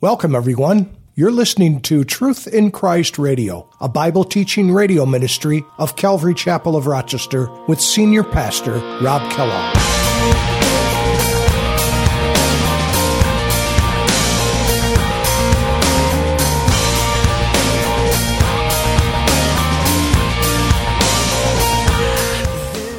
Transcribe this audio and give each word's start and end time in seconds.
Welcome, 0.00 0.36
everyone. 0.36 0.96
You're 1.16 1.32
listening 1.32 1.80
to 1.80 2.04
Truth 2.04 2.46
in 2.46 2.70
Christ 2.70 3.18
Radio, 3.18 3.68
a 3.80 3.88
Bible 3.88 4.22
teaching 4.22 4.70
radio 4.70 5.04
ministry 5.04 5.64
of 5.76 5.96
Calvary 5.96 6.34
Chapel 6.34 6.76
of 6.76 6.86
Rochester 6.86 7.50
with 7.66 7.80
Senior 7.80 8.22
Pastor 8.22 8.74
Rob 9.02 9.28
Kellogg. 9.32 9.76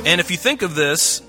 And 0.05 0.19
if 0.19 0.29
you 0.29 0.35
think 0.35 0.63
of 0.63 0.75
this, 0.75 1.21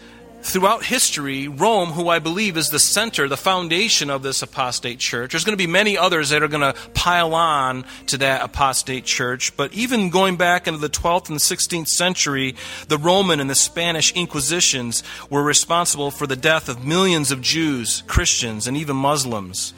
throughout 0.42 0.84
history, 0.84 1.48
Rome, 1.48 1.90
who 1.90 2.08
I 2.08 2.18
believe 2.18 2.56
is 2.56 2.70
the 2.70 2.78
center, 2.78 3.28
the 3.28 3.36
foundation 3.36 4.10
of 4.10 4.22
this 4.22 4.42
apostate 4.42 4.98
church, 4.98 5.32
there's 5.32 5.44
going 5.44 5.56
to 5.56 5.62
be 5.62 5.70
many 5.70 5.96
others 5.96 6.30
that 6.30 6.42
are 6.42 6.48
going 6.48 6.74
to 6.74 6.78
pile 6.92 7.34
on 7.34 7.84
to 8.06 8.18
that 8.18 8.42
apostate 8.42 9.04
church. 9.04 9.56
But 9.56 9.72
even 9.72 10.10
going 10.10 10.36
back 10.36 10.66
into 10.66 10.80
the 10.80 10.88
12th 10.88 11.28
and 11.28 11.38
16th 11.38 11.88
century, 11.88 12.54
the 12.88 12.98
Roman 12.98 13.40
and 13.40 13.50
the 13.50 13.54
Spanish 13.54 14.12
Inquisitions 14.12 15.02
were 15.28 15.42
responsible 15.42 16.10
for 16.10 16.26
the 16.26 16.36
death 16.36 16.68
of 16.68 16.84
millions 16.84 17.30
of 17.30 17.40
Jews, 17.40 18.02
Christians, 18.06 18.66
and 18.66 18.76
even 18.76 18.96
Muslims. 18.96 19.74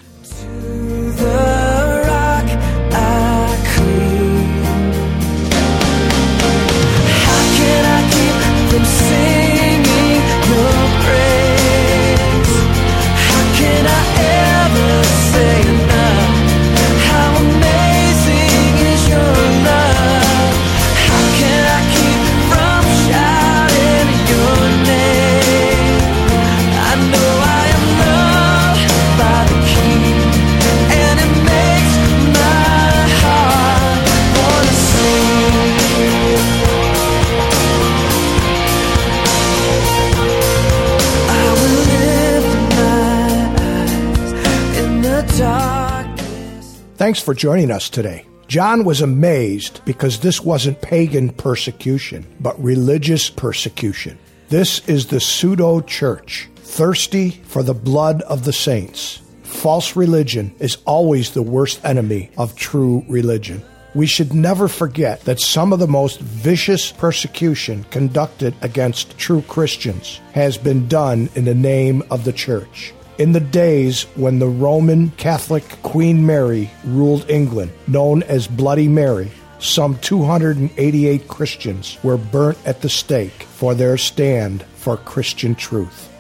Thanks 47.13 47.23
for 47.23 47.35
joining 47.35 47.71
us 47.71 47.91
today. 47.91 48.25
John 48.49 48.85
was 48.85 49.03
amazed 49.03 49.85
because 49.85 50.21
this 50.21 50.41
wasn't 50.41 50.81
pagan 50.81 51.29
persecution, 51.29 52.25
but 52.41 52.59
religious 52.59 53.29
persecution. 53.29 54.19
This 54.49 54.79
is 54.89 55.05
the 55.05 55.21
pseudo 55.21 55.83
church, 55.83 56.49
thirsty 56.57 57.43
for 57.45 57.63
the 57.63 57.75
blood 57.75 58.23
of 58.23 58.47
the 58.47 58.53
saints. 58.55 59.21
False 59.43 59.95
religion 59.95 60.55
is 60.59 60.79
always 60.87 61.33
the 61.33 61.43
worst 61.43 61.85
enemy 61.85 62.31
of 62.39 62.57
true 62.57 63.05
religion. 63.09 63.63
We 63.95 64.07
should 64.07 64.33
never 64.33 64.67
forget 64.67 65.21
that 65.27 65.39
some 65.39 65.75
of 65.75 65.81
the 65.81 65.87
most 65.87 66.19
vicious 66.19 66.93
persecution 66.93 67.85
conducted 67.91 68.55
against 68.63 69.19
true 69.19 69.43
Christians 69.43 70.19
has 70.33 70.57
been 70.57 70.89
done 70.89 71.29
in 71.35 71.45
the 71.45 71.55
name 71.55 72.03
of 72.11 72.25
the 72.25 72.33
church. 72.33 72.95
In 73.19 73.33
the 73.33 73.41
days 73.41 74.05
when 74.15 74.39
the 74.39 74.49
Roman 74.49 75.11
Catholic 75.11 75.69
Queen 75.83 76.25
Mary 76.25 76.71
ruled 76.85 77.29
England, 77.29 77.71
known 77.87 78.23
as 78.23 78.49
Bloody 78.49 78.89
Mary, 78.89 79.31
some 79.59 79.99
288 79.99 81.29
Christians 81.29 81.99
were 82.03 82.17
burnt 82.17 82.57
at 82.65 82.81
the 82.81 82.89
stake 82.89 83.43
for 83.43 83.75
their 83.75 83.99
stand 83.99 84.63
for 84.77 84.97
Christian 84.97 85.55
truth. 85.55 86.11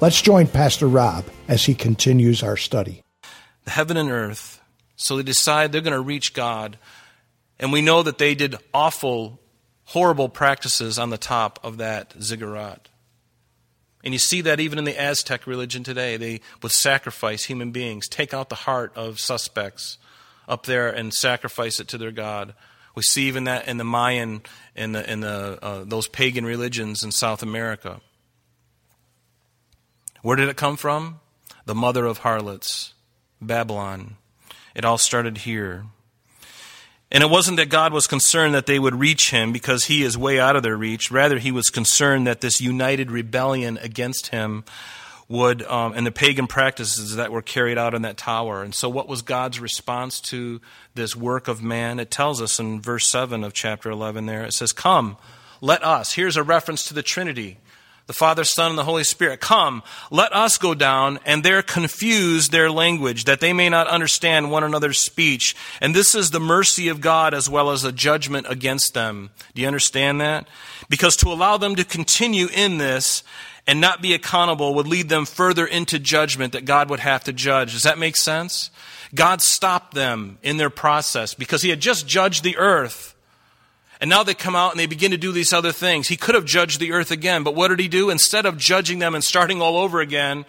Let's 0.00 0.20
join 0.20 0.48
Pastor 0.48 0.88
Rob 0.88 1.24
as 1.46 1.64
he 1.64 1.76
continues 1.76 2.42
our 2.42 2.56
study. 2.56 3.02
The 3.64 3.70
heaven 3.70 3.96
and 3.96 4.10
earth. 4.10 4.60
So 4.96 5.16
they 5.16 5.22
decide 5.22 5.70
they're 5.70 5.80
going 5.80 5.92
to 5.92 6.00
reach 6.00 6.34
God. 6.34 6.76
And 7.60 7.72
we 7.72 7.82
know 7.82 8.02
that 8.02 8.18
they 8.18 8.34
did 8.34 8.56
awful, 8.74 9.40
horrible 9.84 10.28
practices 10.28 10.98
on 10.98 11.10
the 11.10 11.18
top 11.18 11.60
of 11.62 11.76
that 11.76 12.14
ziggurat. 12.20 12.88
And 14.04 14.12
you 14.12 14.18
see 14.18 14.40
that 14.42 14.60
even 14.60 14.78
in 14.78 14.84
the 14.84 15.00
Aztec 15.00 15.46
religion 15.46 15.84
today. 15.84 16.16
They 16.16 16.40
would 16.62 16.72
sacrifice 16.72 17.44
human 17.44 17.70
beings, 17.70 18.08
take 18.08 18.34
out 18.34 18.48
the 18.48 18.54
heart 18.56 18.92
of 18.96 19.20
suspects 19.20 19.98
up 20.48 20.66
there 20.66 20.88
and 20.88 21.14
sacrifice 21.14 21.78
it 21.78 21.88
to 21.88 21.98
their 21.98 22.10
God. 22.10 22.54
We 22.94 23.02
see 23.02 23.28
even 23.28 23.44
that 23.44 23.68
in 23.68 23.78
the 23.78 23.84
Mayan 23.84 24.42
and 24.76 24.94
the, 24.94 25.10
in 25.10 25.20
the, 25.20 25.58
uh, 25.62 25.84
those 25.84 26.08
pagan 26.08 26.44
religions 26.44 27.02
in 27.02 27.12
South 27.12 27.42
America. 27.42 28.00
Where 30.20 30.36
did 30.36 30.48
it 30.48 30.56
come 30.56 30.76
from? 30.76 31.20
The 31.64 31.74
mother 31.74 32.04
of 32.06 32.18
harlots, 32.18 32.94
Babylon. 33.40 34.16
It 34.74 34.84
all 34.84 34.98
started 34.98 35.38
here. 35.38 35.84
And 37.12 37.22
it 37.22 37.28
wasn't 37.28 37.58
that 37.58 37.68
God 37.68 37.92
was 37.92 38.06
concerned 38.06 38.54
that 38.54 38.64
they 38.64 38.78
would 38.78 38.98
reach 38.98 39.30
him 39.30 39.52
because 39.52 39.84
he 39.84 40.02
is 40.02 40.16
way 40.16 40.40
out 40.40 40.56
of 40.56 40.62
their 40.62 40.78
reach. 40.78 41.10
Rather, 41.10 41.38
he 41.38 41.52
was 41.52 41.68
concerned 41.68 42.26
that 42.26 42.40
this 42.40 42.58
united 42.58 43.10
rebellion 43.10 43.76
against 43.76 44.28
him 44.28 44.64
would, 45.28 45.62
um, 45.64 45.92
and 45.92 46.06
the 46.06 46.10
pagan 46.10 46.46
practices 46.46 47.16
that 47.16 47.30
were 47.30 47.42
carried 47.42 47.76
out 47.76 47.92
in 47.92 48.00
that 48.02 48.16
tower. 48.16 48.62
And 48.62 48.74
so, 48.74 48.88
what 48.88 49.08
was 49.08 49.20
God's 49.20 49.60
response 49.60 50.22
to 50.22 50.62
this 50.94 51.14
work 51.14 51.48
of 51.48 51.62
man? 51.62 52.00
It 52.00 52.10
tells 52.10 52.40
us 52.40 52.58
in 52.58 52.80
verse 52.80 53.10
7 53.10 53.44
of 53.44 53.52
chapter 53.52 53.90
11 53.90 54.24
there. 54.24 54.44
It 54.44 54.54
says, 54.54 54.72
Come, 54.72 55.18
let 55.60 55.84
us. 55.84 56.14
Here's 56.14 56.38
a 56.38 56.42
reference 56.42 56.88
to 56.88 56.94
the 56.94 57.02
Trinity 57.02 57.58
the 58.06 58.12
Father, 58.12 58.44
Son, 58.44 58.70
and 58.70 58.78
the 58.78 58.84
Holy 58.84 59.04
Spirit. 59.04 59.40
Come, 59.40 59.82
let 60.10 60.32
us 60.34 60.58
go 60.58 60.74
down 60.74 61.18
and 61.24 61.42
there 61.42 61.62
confuse 61.62 62.48
their 62.48 62.70
language, 62.70 63.24
that 63.24 63.40
they 63.40 63.52
may 63.52 63.68
not 63.68 63.86
understand 63.86 64.50
one 64.50 64.64
another's 64.64 64.98
speech. 64.98 65.54
And 65.80 65.94
this 65.94 66.14
is 66.14 66.30
the 66.30 66.40
mercy 66.40 66.88
of 66.88 67.00
God 67.00 67.34
as 67.34 67.48
well 67.48 67.70
as 67.70 67.84
a 67.84 67.92
judgment 67.92 68.46
against 68.48 68.94
them. 68.94 69.30
Do 69.54 69.62
you 69.62 69.66
understand 69.66 70.20
that? 70.20 70.48
Because 70.88 71.16
to 71.16 71.28
allow 71.28 71.56
them 71.56 71.76
to 71.76 71.84
continue 71.84 72.48
in 72.52 72.78
this 72.78 73.22
and 73.66 73.80
not 73.80 74.02
be 74.02 74.14
accountable 74.14 74.74
would 74.74 74.88
lead 74.88 75.08
them 75.08 75.24
further 75.24 75.66
into 75.66 75.98
judgment 75.98 76.52
that 76.52 76.64
God 76.64 76.90
would 76.90 77.00
have 77.00 77.24
to 77.24 77.32
judge. 77.32 77.72
Does 77.72 77.84
that 77.84 77.98
make 77.98 78.16
sense? 78.16 78.70
God 79.14 79.42
stopped 79.42 79.94
them 79.94 80.38
in 80.42 80.56
their 80.56 80.70
process 80.70 81.34
because 81.34 81.62
He 81.62 81.70
had 81.70 81.80
just 81.80 82.06
judged 82.06 82.42
the 82.42 82.56
earth. 82.56 83.11
And 84.02 84.08
now 84.08 84.24
they 84.24 84.34
come 84.34 84.56
out 84.56 84.72
and 84.72 84.80
they 84.80 84.86
begin 84.86 85.12
to 85.12 85.16
do 85.16 85.30
these 85.30 85.52
other 85.52 85.70
things. 85.70 86.08
He 86.08 86.16
could 86.16 86.34
have 86.34 86.44
judged 86.44 86.80
the 86.80 86.90
earth 86.90 87.12
again, 87.12 87.44
but 87.44 87.54
what 87.54 87.68
did 87.68 87.78
he 87.78 87.86
do? 87.86 88.10
Instead 88.10 88.46
of 88.46 88.58
judging 88.58 88.98
them 88.98 89.14
and 89.14 89.22
starting 89.22 89.62
all 89.62 89.76
over 89.76 90.00
again, 90.00 90.44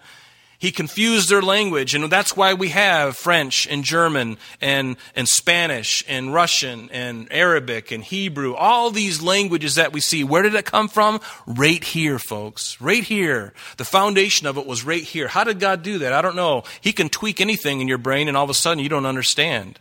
he 0.58 0.72
confused 0.72 1.30
their 1.30 1.44
language. 1.44 1.94
And 1.94 2.12
that's 2.12 2.36
why 2.36 2.56
we 2.56 2.70
have 2.70 3.16
French 3.16 3.68
and 3.68 3.84
German 3.84 4.40
and, 4.60 4.98
and 5.16 5.30
Spanish 5.30 6.04
and 6.08 6.34
Russian 6.34 6.90
and 6.92 7.28
Arabic 7.30 7.92
and 7.92 8.04
Hebrew. 8.04 8.56
All 8.56 8.90
these 8.90 9.22
languages 9.22 9.76
that 9.76 9.94
we 9.94 10.02
see. 10.02 10.24
Where 10.24 10.42
did 10.42 10.56
it 10.56 10.66
come 10.66 10.88
from? 10.88 11.22
Right 11.46 11.84
here, 11.84 12.18
folks. 12.18 12.82
Right 12.82 13.04
here. 13.04 13.54
The 13.78 13.86
foundation 13.86 14.48
of 14.48 14.58
it 14.58 14.66
was 14.66 14.84
right 14.84 15.04
here. 15.04 15.28
How 15.28 15.44
did 15.44 15.60
God 15.60 15.84
do 15.84 16.00
that? 16.00 16.12
I 16.12 16.24
don't 16.24 16.36
know. 16.36 16.64
He 16.82 16.92
can 16.92 17.08
tweak 17.08 17.40
anything 17.40 17.82
in 17.82 17.88
your 17.88 18.00
brain 18.00 18.28
and 18.28 18.36
all 18.36 18.46
of 18.46 18.50
a 18.50 18.56
sudden 18.56 18.82
you 18.82 18.90
don't 18.90 19.06
understand. 19.06 19.80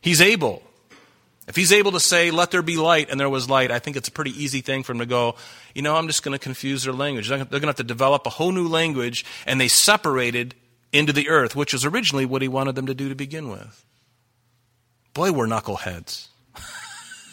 He's 0.00 0.20
able. 0.20 0.64
If 1.48 1.56
he's 1.56 1.72
able 1.72 1.92
to 1.92 2.00
say, 2.00 2.30
let 2.30 2.50
there 2.50 2.60
be 2.60 2.76
light, 2.76 3.08
and 3.08 3.18
there 3.18 3.30
was 3.30 3.48
light, 3.48 3.70
I 3.70 3.78
think 3.78 3.96
it's 3.96 4.08
a 4.08 4.12
pretty 4.12 4.32
easy 4.32 4.60
thing 4.60 4.82
for 4.82 4.92
him 4.92 4.98
to 4.98 5.06
go, 5.06 5.34
you 5.74 5.80
know, 5.80 5.96
I'm 5.96 6.06
just 6.06 6.22
going 6.22 6.34
to 6.34 6.38
confuse 6.38 6.84
their 6.84 6.92
language. 6.92 7.28
They're 7.28 7.38
going 7.38 7.60
to 7.62 7.66
have 7.68 7.76
to 7.76 7.84
develop 7.84 8.26
a 8.26 8.30
whole 8.30 8.52
new 8.52 8.68
language, 8.68 9.24
and 9.46 9.58
they 9.58 9.68
separated 9.68 10.54
into 10.92 11.12
the 11.12 11.30
earth, 11.30 11.56
which 11.56 11.72
was 11.72 11.86
originally 11.86 12.26
what 12.26 12.42
he 12.42 12.48
wanted 12.48 12.74
them 12.74 12.84
to 12.86 12.94
do 12.94 13.08
to 13.08 13.14
begin 13.14 13.48
with. 13.48 13.82
Boy, 15.14 15.32
we're 15.32 15.46
knuckleheads. 15.46 16.28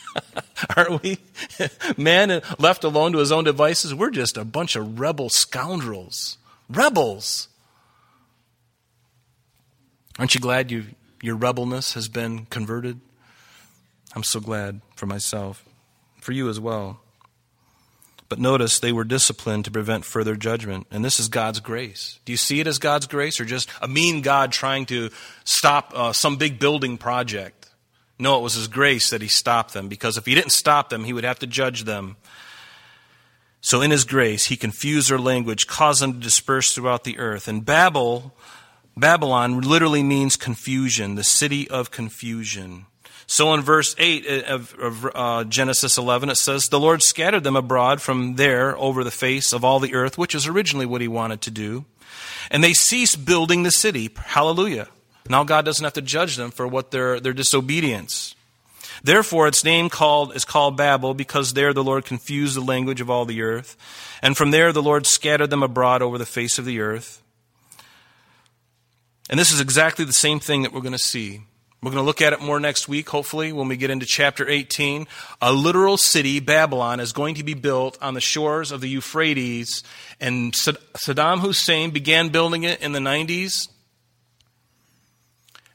Aren't 0.77 1.03
we? 1.03 1.17
Man 1.97 2.41
left 2.57 2.85
alone 2.85 3.11
to 3.11 3.17
his 3.17 3.33
own 3.33 3.43
devices, 3.43 3.93
we're 3.93 4.11
just 4.11 4.37
a 4.37 4.45
bunch 4.45 4.77
of 4.77 4.97
rebel 4.97 5.29
scoundrels. 5.29 6.37
Rebels. 6.69 7.49
Aren't 10.17 10.35
you 10.35 10.39
glad 10.39 10.71
you, 10.71 10.85
your 11.21 11.35
rebelness 11.35 11.95
has 11.95 12.07
been 12.07 12.45
converted? 12.45 13.01
I'm 14.15 14.23
so 14.23 14.39
glad 14.39 14.81
for 14.95 15.05
myself, 15.05 15.65
for 16.21 16.31
you 16.31 16.49
as 16.49 16.59
well. 16.59 16.99
But 18.27 18.39
notice 18.39 18.79
they 18.79 18.91
were 18.91 19.03
disciplined 19.03 19.65
to 19.65 19.71
prevent 19.71 20.05
further 20.05 20.35
judgment. 20.35 20.87
And 20.89 21.05
this 21.05 21.19
is 21.19 21.27
God's 21.27 21.59
grace. 21.59 22.19
Do 22.25 22.31
you 22.31 22.37
see 22.37 22.59
it 22.59 22.67
as 22.67 22.79
God's 22.79 23.05
grace 23.05 23.39
or 23.39 23.45
just 23.45 23.69
a 23.81 23.87
mean 23.87 24.21
God 24.21 24.51
trying 24.51 24.85
to 24.87 25.11
stop 25.43 25.91
uh, 25.93 26.13
some 26.13 26.37
big 26.37 26.57
building 26.57 26.97
project? 26.97 27.69
No, 28.17 28.39
it 28.39 28.41
was 28.41 28.55
His 28.55 28.67
grace 28.67 29.09
that 29.11 29.21
He 29.21 29.27
stopped 29.27 29.73
them 29.73 29.89
because 29.89 30.17
if 30.17 30.25
He 30.25 30.33
didn't 30.33 30.51
stop 30.51 30.89
them, 30.89 31.03
He 31.03 31.13
would 31.13 31.23
have 31.23 31.39
to 31.39 31.47
judge 31.47 31.83
them. 31.83 32.15
So, 33.61 33.81
in 33.81 33.91
His 33.91 34.05
grace, 34.05 34.45
He 34.45 34.55
confused 34.55 35.09
their 35.09 35.19
language, 35.19 35.67
caused 35.67 36.01
them 36.01 36.13
to 36.13 36.19
disperse 36.19 36.73
throughout 36.73 37.03
the 37.03 37.19
earth. 37.19 37.47
And 37.47 37.65
Babel 37.65 38.33
Babylon 38.97 39.59
literally 39.59 40.03
means 40.03 40.37
confusion, 40.37 41.15
the 41.15 41.23
city 41.23 41.69
of 41.69 41.91
confusion. 41.91 42.85
So 43.27 43.53
in 43.53 43.61
verse 43.61 43.95
8 43.97 44.45
of, 44.45 44.75
of 44.79 45.11
uh, 45.15 45.43
Genesis 45.45 45.97
11, 45.97 46.29
it 46.29 46.35
says, 46.35 46.69
The 46.69 46.79
Lord 46.79 47.01
scattered 47.01 47.43
them 47.43 47.55
abroad 47.55 48.01
from 48.01 48.35
there 48.35 48.77
over 48.77 49.03
the 49.03 49.11
face 49.11 49.51
of 49.51 49.65
all 49.65 49.79
the 49.79 49.95
earth, 49.95 50.17
which 50.17 50.35
is 50.35 50.47
originally 50.47 50.85
what 50.85 51.01
he 51.01 51.07
wanted 51.07 51.41
to 51.41 51.51
do. 51.51 51.85
And 52.51 52.63
they 52.63 52.73
ceased 52.73 53.25
building 53.25 53.63
the 53.63 53.71
city. 53.71 54.11
Hallelujah. 54.15 54.87
Now 55.27 55.43
God 55.43 55.65
doesn't 55.65 55.83
have 55.83 55.93
to 55.93 56.01
judge 56.01 56.35
them 56.35 56.51
for 56.51 56.67
what 56.67 56.91
their, 56.91 57.19
their 57.19 57.33
disobedience. 57.33 58.35
Therefore, 59.03 59.47
its 59.47 59.63
name 59.63 59.89
called, 59.89 60.35
is 60.35 60.45
called 60.45 60.77
Babel, 60.77 61.13
because 61.13 61.53
there 61.53 61.73
the 61.73 61.83
Lord 61.83 62.05
confused 62.05 62.55
the 62.55 62.61
language 62.61 63.01
of 63.01 63.09
all 63.09 63.25
the 63.25 63.41
earth. 63.41 63.75
And 64.21 64.37
from 64.37 64.51
there 64.51 64.71
the 64.71 64.83
Lord 64.83 65.05
scattered 65.05 65.49
them 65.49 65.63
abroad 65.63 66.01
over 66.01 66.17
the 66.17 66.25
face 66.25 66.57
of 66.57 66.65
the 66.65 66.79
earth. 66.79 67.21
And 69.29 69.39
this 69.39 69.51
is 69.51 69.59
exactly 69.59 70.05
the 70.05 70.13
same 70.13 70.39
thing 70.39 70.61
that 70.61 70.73
we're 70.73 70.81
going 70.81 70.91
to 70.91 70.99
see. 70.99 71.41
We're 71.83 71.91
going 71.91 72.01
to 72.01 72.05
look 72.05 72.21
at 72.21 72.33
it 72.33 72.41
more 72.41 72.59
next 72.59 72.87
week, 72.87 73.09
hopefully, 73.09 73.53
when 73.53 73.67
we 73.67 73.77
get 73.77 73.91
into 73.91 74.05
chapter 74.07 74.49
18. 74.49 75.05
A 75.41 75.53
literal 75.53 75.97
city, 75.97 76.39
Babylon, 76.39 76.99
is 76.99 77.11
going 77.11 77.35
to 77.35 77.43
be 77.43 77.53
built 77.53 77.97
on 78.01 78.15
the 78.15 78.21
shores 78.21 78.71
of 78.71 78.81
the 78.81 78.89
Euphrates. 78.89 79.83
And 80.19 80.53
Saddam 80.53 81.41
Hussein 81.41 81.91
began 81.91 82.29
building 82.29 82.63
it 82.63 82.81
in 82.81 82.93
the 82.93 82.99
90s. 82.99 83.69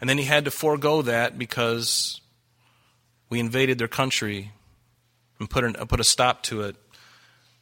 And 0.01 0.11
then 0.11 0.19
he 0.19 0.25
had 0.25 0.47
to 0.47 0.51
forego 0.51 1.03
that 1.03 1.39
because 1.39 2.21
we 3.29 3.39
invaded 3.39 3.79
their 3.79 3.89
country 3.89 4.51
and 5.39 5.49
put, 5.49 5.63
an, 5.63 5.75
put 5.75 6.01
a 6.01 6.05
stop 6.05 6.43
to 6.45 6.63
it. 6.63 6.77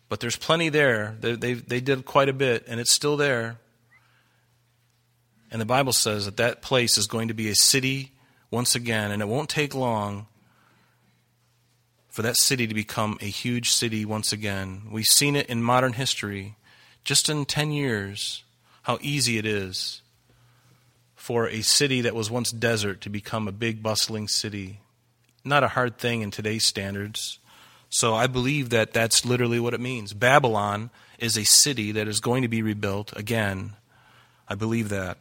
But 0.09 0.21
there's 0.21 0.37
plenty 0.37 0.71
there. 0.71 1.17
They, 1.21 1.35
they, 1.35 1.53
they 1.55 1.81
did 1.81 2.07
quite 2.07 2.31
a 2.31 2.33
bit, 2.33 2.65
and 2.67 2.81
it's 2.81 2.95
still 2.95 3.17
there. 3.19 3.59
And 5.51 5.61
the 5.61 5.67
Bible 5.67 5.93
says 5.93 6.25
that 6.25 6.39
that 6.39 6.63
place 6.63 6.97
is 6.97 7.07
going 7.07 7.29
to 7.29 7.35
be 7.35 7.51
a 7.51 7.55
city 7.55 8.13
once 8.51 8.75
again, 8.75 9.11
and 9.11 9.23
it 9.23 9.29
won't 9.29 9.49
take 9.49 9.75
long 9.75 10.27
for 12.09 12.23
that 12.23 12.37
city 12.37 12.67
to 12.67 12.75
become 12.75 13.19
a 13.21 13.27
huge 13.27 13.71
city 13.71 14.05
once 14.05 14.33
again. 14.33 14.83
We've 14.91 15.05
seen 15.05 15.37
it 15.37 15.47
in 15.47 15.63
modern 15.63 15.93
history, 15.93 16.57
just 17.05 17.29
in 17.29 17.45
10 17.45 17.71
years, 17.71 18.45
how 18.83 18.99
easy 19.03 19.39
it 19.39 19.47
is 19.47 20.03
for 21.15 21.49
a 21.49 21.63
city 21.63 22.01
that 22.01 22.15
was 22.15 22.31
once 22.31 22.51
desert 22.51 23.01
to 23.03 23.11
become 23.11 23.47
a 23.47 23.53
big, 23.53 23.83
bustling 23.83 24.29
city 24.29 24.81
not 25.49 25.65
a 25.65 25.69
hard 25.69 25.99
thing 25.99 26.23
in 26.23 26.31
today's 26.31 26.67
standards. 26.67 27.39
So 27.91 28.15
I 28.15 28.27
believe 28.27 28.71
that 28.71 28.93
that's 28.93 29.25
literally 29.25 29.59
what 29.59 29.75
it 29.75 29.81
means. 29.81 30.13
Babylon 30.13 30.91
is 31.19 31.37
a 31.37 31.45
city 31.45 31.93
that 31.93 32.07
is 32.07 32.21
going 32.21 32.43
to 32.43 32.49
be 32.49 32.63
rebuilt 32.63 33.13
again. 33.17 33.73
I 34.49 34.55
believe 34.55 34.91
that. 34.91 35.19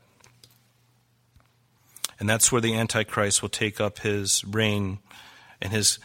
And 2.19 2.29
that's 2.29 2.51
where 2.51 2.61
the 2.61 2.75
Antichrist 2.75 3.41
will 3.41 3.49
take 3.49 3.79
up 3.79 3.99
his 3.99 4.43
reign 4.45 4.99
and 5.61 5.71
his 5.71 5.99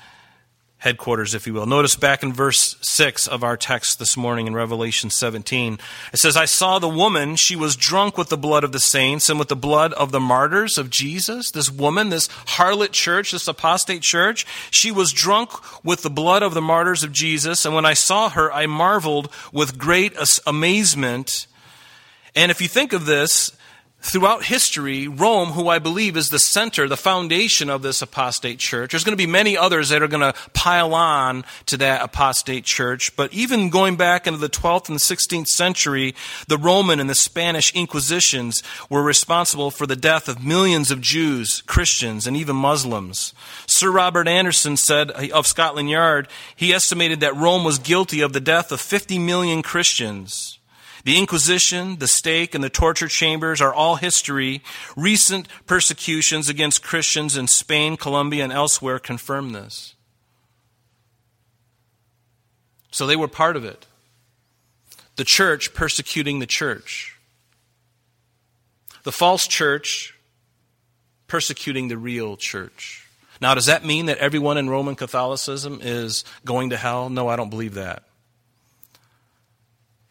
headquarters, 0.82 1.32
if 1.32 1.46
you 1.46 1.54
will. 1.54 1.64
Notice 1.64 1.94
back 1.94 2.24
in 2.24 2.32
verse 2.32 2.76
6 2.82 3.28
of 3.28 3.44
our 3.44 3.56
text 3.56 4.00
this 4.00 4.16
morning 4.16 4.48
in 4.48 4.54
Revelation 4.54 5.10
17. 5.10 5.78
It 6.12 6.18
says, 6.18 6.36
I 6.36 6.44
saw 6.44 6.80
the 6.80 6.88
woman, 6.88 7.36
she 7.36 7.54
was 7.54 7.76
drunk 7.76 8.18
with 8.18 8.30
the 8.30 8.36
blood 8.36 8.64
of 8.64 8.72
the 8.72 8.80
saints 8.80 9.28
and 9.28 9.38
with 9.38 9.46
the 9.46 9.54
blood 9.54 9.92
of 9.92 10.10
the 10.10 10.18
martyrs 10.18 10.78
of 10.78 10.90
Jesus. 10.90 11.52
This 11.52 11.70
woman, 11.70 12.08
this 12.08 12.26
harlot 12.26 12.90
church, 12.90 13.30
this 13.30 13.46
apostate 13.46 14.02
church, 14.02 14.44
she 14.72 14.90
was 14.90 15.12
drunk 15.12 15.52
with 15.84 16.02
the 16.02 16.10
blood 16.10 16.42
of 16.42 16.52
the 16.52 16.60
martyrs 16.60 17.04
of 17.04 17.12
Jesus. 17.12 17.64
And 17.64 17.76
when 17.76 17.86
I 17.86 17.94
saw 17.94 18.28
her, 18.30 18.52
I 18.52 18.66
marveled 18.66 19.32
with 19.52 19.78
great 19.78 20.16
amazement. 20.48 21.46
And 22.34 22.50
if 22.50 22.60
you 22.60 22.66
think 22.66 22.92
of 22.92 23.06
this, 23.06 23.56
throughout 24.02 24.44
history, 24.44 25.06
Rome, 25.06 25.50
who 25.50 25.68
I 25.68 25.78
believe 25.78 26.16
is 26.16 26.28
the 26.28 26.38
center, 26.38 26.88
the 26.88 26.96
foundation 26.96 27.70
of 27.70 27.82
this 27.82 28.02
apostate 28.02 28.58
church, 28.58 28.90
there's 28.90 29.04
going 29.04 29.16
to 29.16 29.26
be 29.26 29.30
many 29.30 29.56
others 29.56 29.88
that 29.88 30.02
are 30.02 30.08
going 30.08 30.32
to 30.32 30.38
pile 30.52 30.92
on 30.92 31.44
to 31.66 31.76
that 31.78 32.02
apostate 32.02 32.64
church. 32.64 33.14
But 33.16 33.32
even 33.32 33.70
going 33.70 33.96
back 33.96 34.26
into 34.26 34.38
the 34.38 34.48
12th 34.48 34.88
and 34.88 34.98
16th 34.98 35.46
century, 35.46 36.14
the 36.48 36.58
Roman 36.58 37.00
and 37.00 37.08
the 37.08 37.14
Spanish 37.14 37.72
Inquisitions 37.74 38.62
were 38.90 39.02
responsible 39.02 39.70
for 39.70 39.86
the 39.86 39.96
death 39.96 40.28
of 40.28 40.44
millions 40.44 40.90
of 40.90 41.00
Jews, 41.00 41.62
Christians, 41.62 42.26
and 42.26 42.36
even 42.36 42.56
Muslims. 42.56 43.32
Sir 43.66 43.90
Robert 43.90 44.26
Anderson 44.26 44.76
said 44.76 45.10
uh, 45.12 45.28
of 45.32 45.46
Scotland 45.46 45.90
Yard, 45.90 46.28
he 46.56 46.72
estimated 46.72 47.20
that 47.20 47.36
Rome 47.36 47.64
was 47.64 47.78
guilty 47.78 48.20
of 48.20 48.32
the 48.32 48.40
death 48.40 48.72
of 48.72 48.80
50 48.80 49.18
million 49.18 49.62
Christians. 49.62 50.58
The 51.04 51.18
Inquisition, 51.18 51.98
the 51.98 52.06
stake, 52.06 52.54
and 52.54 52.62
the 52.62 52.70
torture 52.70 53.08
chambers 53.08 53.60
are 53.60 53.74
all 53.74 53.96
history. 53.96 54.62
Recent 54.96 55.48
persecutions 55.66 56.48
against 56.48 56.82
Christians 56.82 57.36
in 57.36 57.48
Spain, 57.48 57.96
Colombia, 57.96 58.44
and 58.44 58.52
elsewhere 58.52 58.98
confirm 58.98 59.50
this. 59.50 59.94
So 62.92 63.06
they 63.06 63.16
were 63.16 63.28
part 63.28 63.56
of 63.56 63.64
it. 63.64 63.86
The 65.16 65.24
church 65.24 65.74
persecuting 65.74 66.38
the 66.38 66.46
church. 66.46 67.16
The 69.02 69.12
false 69.12 69.48
church 69.48 70.14
persecuting 71.26 71.88
the 71.88 71.98
real 71.98 72.36
church. 72.36 73.08
Now, 73.40 73.54
does 73.54 73.66
that 73.66 73.84
mean 73.84 74.06
that 74.06 74.18
everyone 74.18 74.56
in 74.56 74.70
Roman 74.70 74.94
Catholicism 74.94 75.80
is 75.82 76.24
going 76.44 76.70
to 76.70 76.76
hell? 76.76 77.10
No, 77.10 77.26
I 77.26 77.34
don't 77.34 77.50
believe 77.50 77.74
that. 77.74 78.04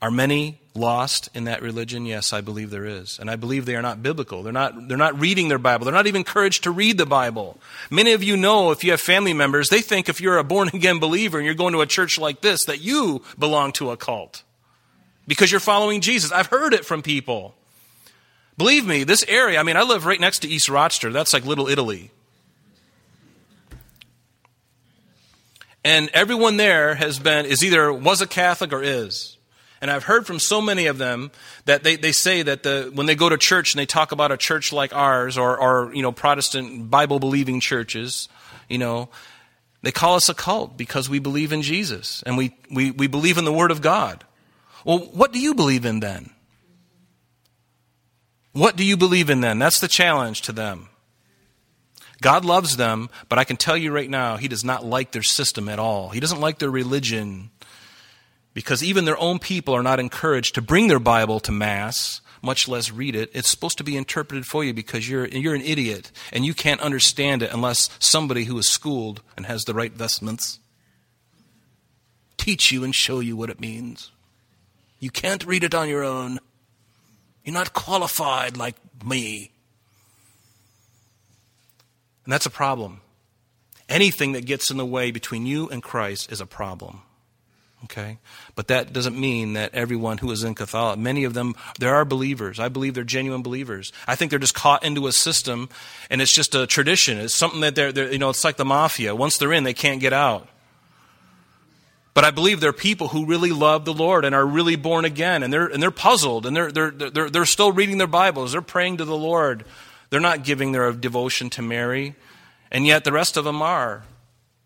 Are 0.02 0.12
many 0.12 0.61
lost 0.74 1.30
in 1.34 1.44
that 1.46 1.62
religion? 1.62 2.06
Yes, 2.06 2.34
I 2.34 2.42
believe 2.42 2.70
there 2.70 2.86
is. 2.86 3.20
And 3.20 3.30
I 3.30 3.36
believe 3.36 3.66
they 3.66 3.76
are 3.76 3.82
not 3.82 4.02
biblical. 4.02 4.44
They're 4.44 4.54
not, 4.54 4.88
they're 4.88 4.98
not 4.98 5.20
reading 5.20 5.48
their 5.48 5.58
Bible. 5.58 5.86
They're 5.86 5.94
not 5.94 6.08
even 6.08 6.20
encouraged 6.20 6.64
to 6.64 6.72
read 6.72 6.98
the 6.98 7.06
Bible. 7.06 7.60
Many 7.90 8.14
of 8.14 8.24
you 8.24 8.38
know, 8.38 8.72
if 8.72 8.84
you 8.84 8.92
have 8.92 9.02
family 9.02 9.34
members, 9.34 9.70
they 9.70 9.82
think 9.82 10.10
if 10.10 10.22
you're 10.22 10.38
a 10.38 10.44
born 10.44 10.70
again 10.74 11.00
believer 11.00 11.38
and 11.38 11.46
you're 11.46 11.56
going 11.56 11.74
to 11.74 11.82
a 11.82 11.88
church 11.88 12.18
like 12.18 12.42
this, 12.42 12.66
that 12.66 12.82
you 12.82 13.22
belong 13.38 13.72
to 13.74 13.92
a 13.92 13.98
cult 13.98 14.44
because 15.28 15.52
you're 15.52 15.60
following 15.60 16.02
Jesus. 16.02 16.32
I've 16.32 16.48
heard 16.48 16.74
it 16.74 16.86
from 16.86 17.02
people. 17.02 17.56
Believe 18.58 18.86
me, 18.86 19.04
this 19.04 19.26
area, 19.28 19.60
I 19.60 19.64
mean, 19.64 19.78
I 19.78 19.84
live 19.84 20.06
right 20.06 20.20
next 20.20 20.40
to 20.40 20.48
East 20.48 20.70
Rochester. 20.70 21.12
That's 21.12 21.34
like 21.34 21.46
Little 21.46 21.68
Italy. 21.68 22.12
And 25.84 26.10
everyone 26.14 26.58
there 26.58 26.94
has 26.96 27.18
been, 27.18 27.46
is 27.46 27.64
either 27.64 27.92
was 27.92 28.22
a 28.22 28.28
Catholic 28.28 28.72
or 28.72 28.84
is. 28.84 29.38
And 29.82 29.90
I've 29.90 30.04
heard 30.04 30.28
from 30.28 30.38
so 30.38 30.62
many 30.62 30.86
of 30.86 31.00
them 31.00 31.32
that 31.66 31.84
they, 31.84 31.96
they 31.96 32.12
say 32.12 32.44
that 32.44 32.62
the, 32.62 32.92
when 32.94 33.08
they 33.08 33.16
go 33.16 33.30
to 33.30 33.38
church 33.38 33.74
and 33.74 33.80
they 33.80 33.88
talk 33.88 34.12
about 34.12 34.32
a 34.32 34.38
church 34.38 34.72
like 34.72 34.94
ours 34.94 35.40
or, 35.40 35.58
or 35.58 35.94
you 35.94 36.04
know, 36.04 36.12
Protestant 36.12 36.92
Bible 36.92 37.20
believing 37.20 37.60
churches, 37.60 38.30
you 38.70 38.78
know, 38.78 39.10
they 39.82 39.92
call 39.92 40.16
us 40.16 40.30
a 40.30 40.36
cult 40.36 40.78
because 40.78 41.10
we 41.10 41.18
believe 41.18 41.52
in 41.52 41.64
Jesus 41.64 42.22
and 42.28 42.38
we, 42.38 42.56
we, 42.70 42.92
we 42.92 43.08
believe 43.08 43.40
in 43.40 43.46
the 43.46 43.52
Word 43.52 43.72
of 43.72 43.82
God. 43.82 44.24
Well, 44.86 45.00
what 45.00 45.34
do 45.34 45.40
you 45.40 45.56
believe 45.56 45.84
in 45.84 46.00
then? 46.00 46.30
What 48.54 48.76
do 48.76 48.84
you 48.84 48.98
believe 48.98 49.30
in 49.30 49.42
then? 49.42 49.58
That's 49.58 49.80
the 49.80 49.88
challenge 49.88 50.42
to 50.44 50.52
them. 50.52 50.90
God 52.22 52.46
loves 52.46 52.78
them, 52.78 53.10
but 53.30 53.40
I 53.40 53.44
can 53.44 53.58
tell 53.58 53.76
you 53.76 53.92
right 53.92 54.10
now, 54.10 54.38
He 54.38 54.48
does 54.48 54.64
not 54.64 54.86
like 54.86 55.12
their 55.12 55.24
system 55.24 55.68
at 55.68 55.80
all. 55.80 56.10
He 56.10 56.20
doesn't 56.20 56.40
like 56.40 56.60
their 56.60 56.70
religion 56.70 57.50
because 58.54 58.84
even 58.84 59.06
their 59.06 59.18
own 59.18 59.40
people 59.40 59.74
are 59.76 59.84
not 59.84 60.00
encouraged 60.00 60.56
to 60.56 60.62
bring 60.62 60.88
their 60.88 61.00
Bible 61.00 61.40
to 61.42 61.52
Mass, 61.52 62.22
much 62.42 62.68
less 62.68 62.92
read 62.92 63.16
it. 63.16 63.30
It's 63.34 63.50
supposed 63.50 63.78
to 63.78 63.84
be 63.84 63.96
interpreted 63.96 64.46
for 64.46 64.64
you 64.64 64.74
because 64.74 65.08
you're, 65.08 65.28
you're 65.28 65.56
an 65.56 65.62
idiot 65.62 66.12
and 66.34 66.46
you 66.46 66.54
can't 66.54 66.82
understand 66.82 67.44
it 67.44 67.54
unless 67.54 67.90
somebody 68.00 68.46
who 68.46 68.58
is 68.58 68.68
schooled 68.68 69.22
and 69.38 69.46
has 69.46 69.64
the 69.64 69.74
right 69.74 69.94
vestments 69.94 70.60
teach 72.38 72.72
you 72.72 72.84
and 72.84 72.94
show 72.96 73.20
you 73.20 73.38
what 73.38 73.52
it 73.52 73.60
means. 73.60 74.12
You 75.00 75.12
can't 75.12 75.46
read 75.46 75.64
it 75.64 75.76
on 75.76 75.88
your 75.88 76.04
own. 76.04 76.40
You're 77.44 77.54
not 77.54 77.74
qualified 77.74 78.58
like 78.58 78.76
me. 79.06 79.52
And 82.26 82.34
that's 82.34 82.46
a 82.46 82.52
problem. 82.52 83.02
Anything 83.88 84.32
that 84.34 84.46
gets 84.46 84.72
in 84.72 84.78
the 84.78 84.86
way 84.86 85.12
between 85.12 85.46
you 85.46 85.70
and 85.70 85.84
Christ 85.84 86.32
is 86.32 86.42
a 86.42 86.46
problem. 86.46 87.02
Okay? 87.86 88.18
But 88.56 88.68
that 88.68 88.94
doesn't 88.94 89.20
mean 89.20 89.54
that 89.54 89.74
everyone 89.74 90.20
who 90.20 90.32
is 90.32 90.44
in 90.44 90.54
Catholic, 90.54 91.00
many 91.00 91.24
of 91.24 91.34
them, 91.34 91.56
there 91.80 91.96
are 91.96 92.06
believers. 92.06 92.60
I 92.60 92.70
believe 92.70 92.94
they're 92.94 93.04
genuine 93.04 93.42
believers. 93.42 93.92
I 94.08 94.16
think 94.16 94.30
they're 94.30 94.40
just 94.40 94.54
caught 94.54 94.84
into 94.84 95.08
a 95.08 95.12
system 95.12 95.70
and 96.10 96.22
it's 96.22 96.34
just 96.34 96.54
a 96.54 96.68
tradition. 96.68 97.18
It's 97.18 97.34
something 97.34 97.62
that 97.62 97.76
they're, 97.76 97.92
they're 97.92 98.12
you 98.12 98.20
know, 98.20 98.30
it's 98.30 98.44
like 98.44 98.58
the 98.58 98.66
mafia. 98.66 99.16
Once 99.16 99.38
they're 99.38 99.54
in, 99.54 99.64
they 99.64 99.74
can't 99.74 100.00
get 100.00 100.14
out. 100.14 100.48
But 102.14 102.26
I 102.26 102.32
believe 102.32 102.60
there 102.60 102.70
are 102.70 102.74
people 102.74 103.08
who 103.08 103.26
really 103.26 103.52
love 103.52 103.86
the 103.86 103.94
Lord 103.94 104.26
and 104.26 104.36
are 104.36 104.46
really 104.46 104.76
born 104.76 105.06
again 105.06 105.44
and 105.44 105.52
they're, 105.52 105.68
and 105.68 105.82
they're 105.82 105.92
puzzled 105.92 106.46
and 106.46 106.56
they're, 106.56 106.72
they're, 106.72 106.92
they're, 106.92 107.30
they're 107.30 107.46
still 107.46 107.72
reading 107.72 107.98
their 107.98 108.08
Bibles. 108.08 108.52
They're 108.52 108.62
praying 108.62 108.98
to 108.98 109.06
the 109.06 109.16
Lord. 109.18 109.66
They're 110.10 110.20
not 110.20 110.44
giving 110.44 110.72
their 110.72 110.92
devotion 110.92 111.50
to 111.52 111.62
Mary. 111.62 112.16
And 112.70 112.86
yet 112.86 113.06
the 113.06 113.12
rest 113.12 113.38
of 113.38 113.46
them 113.46 113.62
are. 113.62 114.04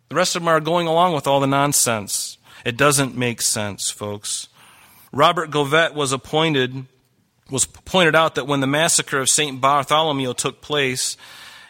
The 0.09 0.15
rest 0.15 0.35
of 0.35 0.41
them 0.41 0.49
are 0.49 0.59
going 0.59 0.87
along 0.87 1.13
with 1.13 1.27
all 1.27 1.39
the 1.39 1.47
nonsense. 1.47 2.37
It 2.63 2.77
doesn't 2.77 3.17
make 3.17 3.41
sense, 3.41 3.89
folks. 3.89 4.47
Robert 5.11 5.51
Govett 5.51 5.93
was 5.93 6.11
appointed 6.11 6.85
was 7.49 7.65
pointed 7.65 8.15
out 8.15 8.35
that 8.35 8.47
when 8.47 8.59
the 8.59 8.67
massacre 8.67 9.19
of 9.19 9.29
St. 9.29 9.61
Bartholomew 9.61 10.33
took 10.33 10.61
place, 10.61 11.15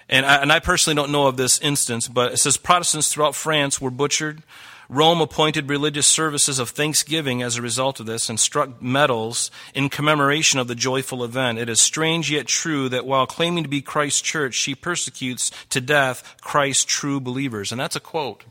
and 0.07 0.25
I, 0.25 0.41
and 0.41 0.51
I 0.51 0.59
personally 0.59 0.95
don't 0.95 1.11
know 1.11 1.27
of 1.27 1.37
this 1.37 1.59
instance, 1.59 2.07
but 2.07 2.31
it 2.31 2.37
says 2.37 2.57
Protestants 2.57 3.11
throughout 3.11 3.35
France 3.35 3.81
were 3.81 3.91
butchered. 3.91 4.43
Rome 4.87 5.19
appointed 5.19 5.67
religious 5.67 6.05
services 6.05 6.59
of 6.59 6.69
thanksgiving 6.69 7.41
as 7.41 7.57
a 7.57 7.61
result 7.61 7.99
of 7.99 8.05
this 8.05 8.29
and 8.29 8.39
struck 8.39 8.81
medals 8.81 9.49
in 9.73 9.89
commemoration 9.89 10.59
of 10.59 10.67
the 10.67 10.75
joyful 10.75 11.23
event. 11.23 11.57
It 11.57 11.69
is 11.69 11.81
strange 11.81 12.31
yet 12.31 12.45
true 12.45 12.87
that 12.89 13.05
while 13.05 13.25
claiming 13.25 13.63
to 13.63 13.69
be 13.69 13.81
Christ's 13.81 14.21
church, 14.21 14.53
she 14.53 14.75
persecutes 14.75 15.49
to 15.71 15.81
death 15.81 16.35
Christ's 16.39 16.85
true 16.85 17.19
believers. 17.19 17.71
And 17.71 17.81
that's 17.81 17.95
a 17.95 17.99
quote. 17.99 18.45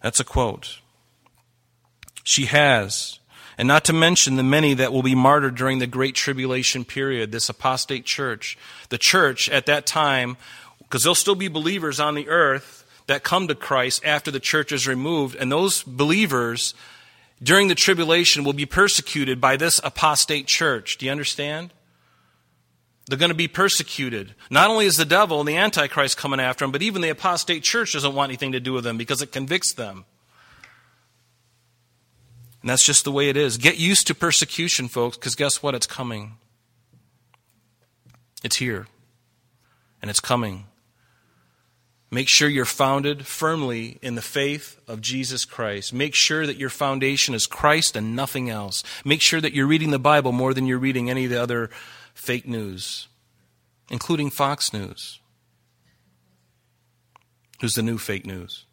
That's 0.00 0.20
a 0.20 0.24
quote. 0.24 0.78
She 2.22 2.46
has. 2.46 3.18
And 3.58 3.68
not 3.68 3.84
to 3.84 3.92
mention 3.92 4.36
the 4.36 4.42
many 4.42 4.74
that 4.74 4.92
will 4.92 5.02
be 5.02 5.14
martyred 5.14 5.54
during 5.54 5.78
the 5.78 5.86
Great 5.86 6.14
Tribulation 6.14 6.84
period, 6.84 7.32
this 7.32 7.48
apostate 7.48 8.04
church. 8.04 8.56
The 8.88 8.98
church 8.98 9.48
at 9.48 9.66
that 9.66 9.86
time, 9.86 10.36
because 10.78 11.02
there'll 11.02 11.14
still 11.14 11.34
be 11.34 11.48
believers 11.48 12.00
on 12.00 12.14
the 12.14 12.28
earth 12.28 12.84
that 13.06 13.22
come 13.22 13.48
to 13.48 13.54
Christ 13.54 14.04
after 14.04 14.30
the 14.30 14.40
church 14.40 14.72
is 14.72 14.86
removed, 14.86 15.36
and 15.36 15.50
those 15.50 15.82
believers 15.82 16.74
during 17.42 17.68
the 17.68 17.74
tribulation 17.74 18.44
will 18.44 18.52
be 18.52 18.66
persecuted 18.66 19.40
by 19.40 19.56
this 19.56 19.80
apostate 19.82 20.46
church. 20.46 20.96
Do 20.98 21.06
you 21.06 21.12
understand? 21.12 21.72
They're 23.06 23.18
going 23.18 23.30
to 23.30 23.34
be 23.34 23.48
persecuted. 23.48 24.34
Not 24.48 24.70
only 24.70 24.86
is 24.86 24.96
the 24.96 25.04
devil 25.04 25.40
and 25.40 25.48
the 25.48 25.56
Antichrist 25.56 26.16
coming 26.16 26.40
after 26.40 26.64
them, 26.64 26.72
but 26.72 26.82
even 26.82 27.02
the 27.02 27.08
apostate 27.10 27.64
church 27.64 27.92
doesn't 27.92 28.14
want 28.14 28.30
anything 28.30 28.52
to 28.52 28.60
do 28.60 28.72
with 28.72 28.84
them 28.84 28.96
because 28.96 29.22
it 29.22 29.32
convicts 29.32 29.74
them. 29.74 30.04
And 32.62 32.70
that's 32.70 32.84
just 32.84 33.04
the 33.04 33.12
way 33.12 33.28
it 33.28 33.36
is. 33.36 33.58
Get 33.58 33.78
used 33.78 34.06
to 34.06 34.14
persecution, 34.14 34.88
folks, 34.88 35.16
because 35.16 35.34
guess 35.34 35.62
what? 35.62 35.74
It's 35.74 35.86
coming. 35.86 36.34
It's 38.44 38.56
here. 38.56 38.86
And 40.00 40.10
it's 40.10 40.20
coming. 40.20 40.66
Make 42.10 42.28
sure 42.28 42.48
you're 42.48 42.64
founded 42.64 43.26
firmly 43.26 43.98
in 44.02 44.14
the 44.14 44.22
faith 44.22 44.78
of 44.86 45.00
Jesus 45.00 45.44
Christ. 45.44 45.92
Make 45.92 46.14
sure 46.14 46.46
that 46.46 46.58
your 46.58 46.68
foundation 46.68 47.34
is 47.34 47.46
Christ 47.46 47.96
and 47.96 48.14
nothing 48.14 48.50
else. 48.50 48.84
Make 49.04 49.22
sure 49.22 49.40
that 49.40 49.54
you're 49.54 49.66
reading 49.66 49.90
the 49.90 49.98
Bible 49.98 50.30
more 50.30 50.54
than 50.54 50.66
you're 50.66 50.78
reading 50.78 51.10
any 51.10 51.24
of 51.24 51.30
the 51.30 51.42
other 51.42 51.70
fake 52.14 52.46
news, 52.46 53.08
including 53.90 54.30
Fox 54.30 54.72
News, 54.72 55.20
who's 57.60 57.74
the 57.74 57.82
new 57.82 57.96
fake 57.96 58.26
news. 58.26 58.66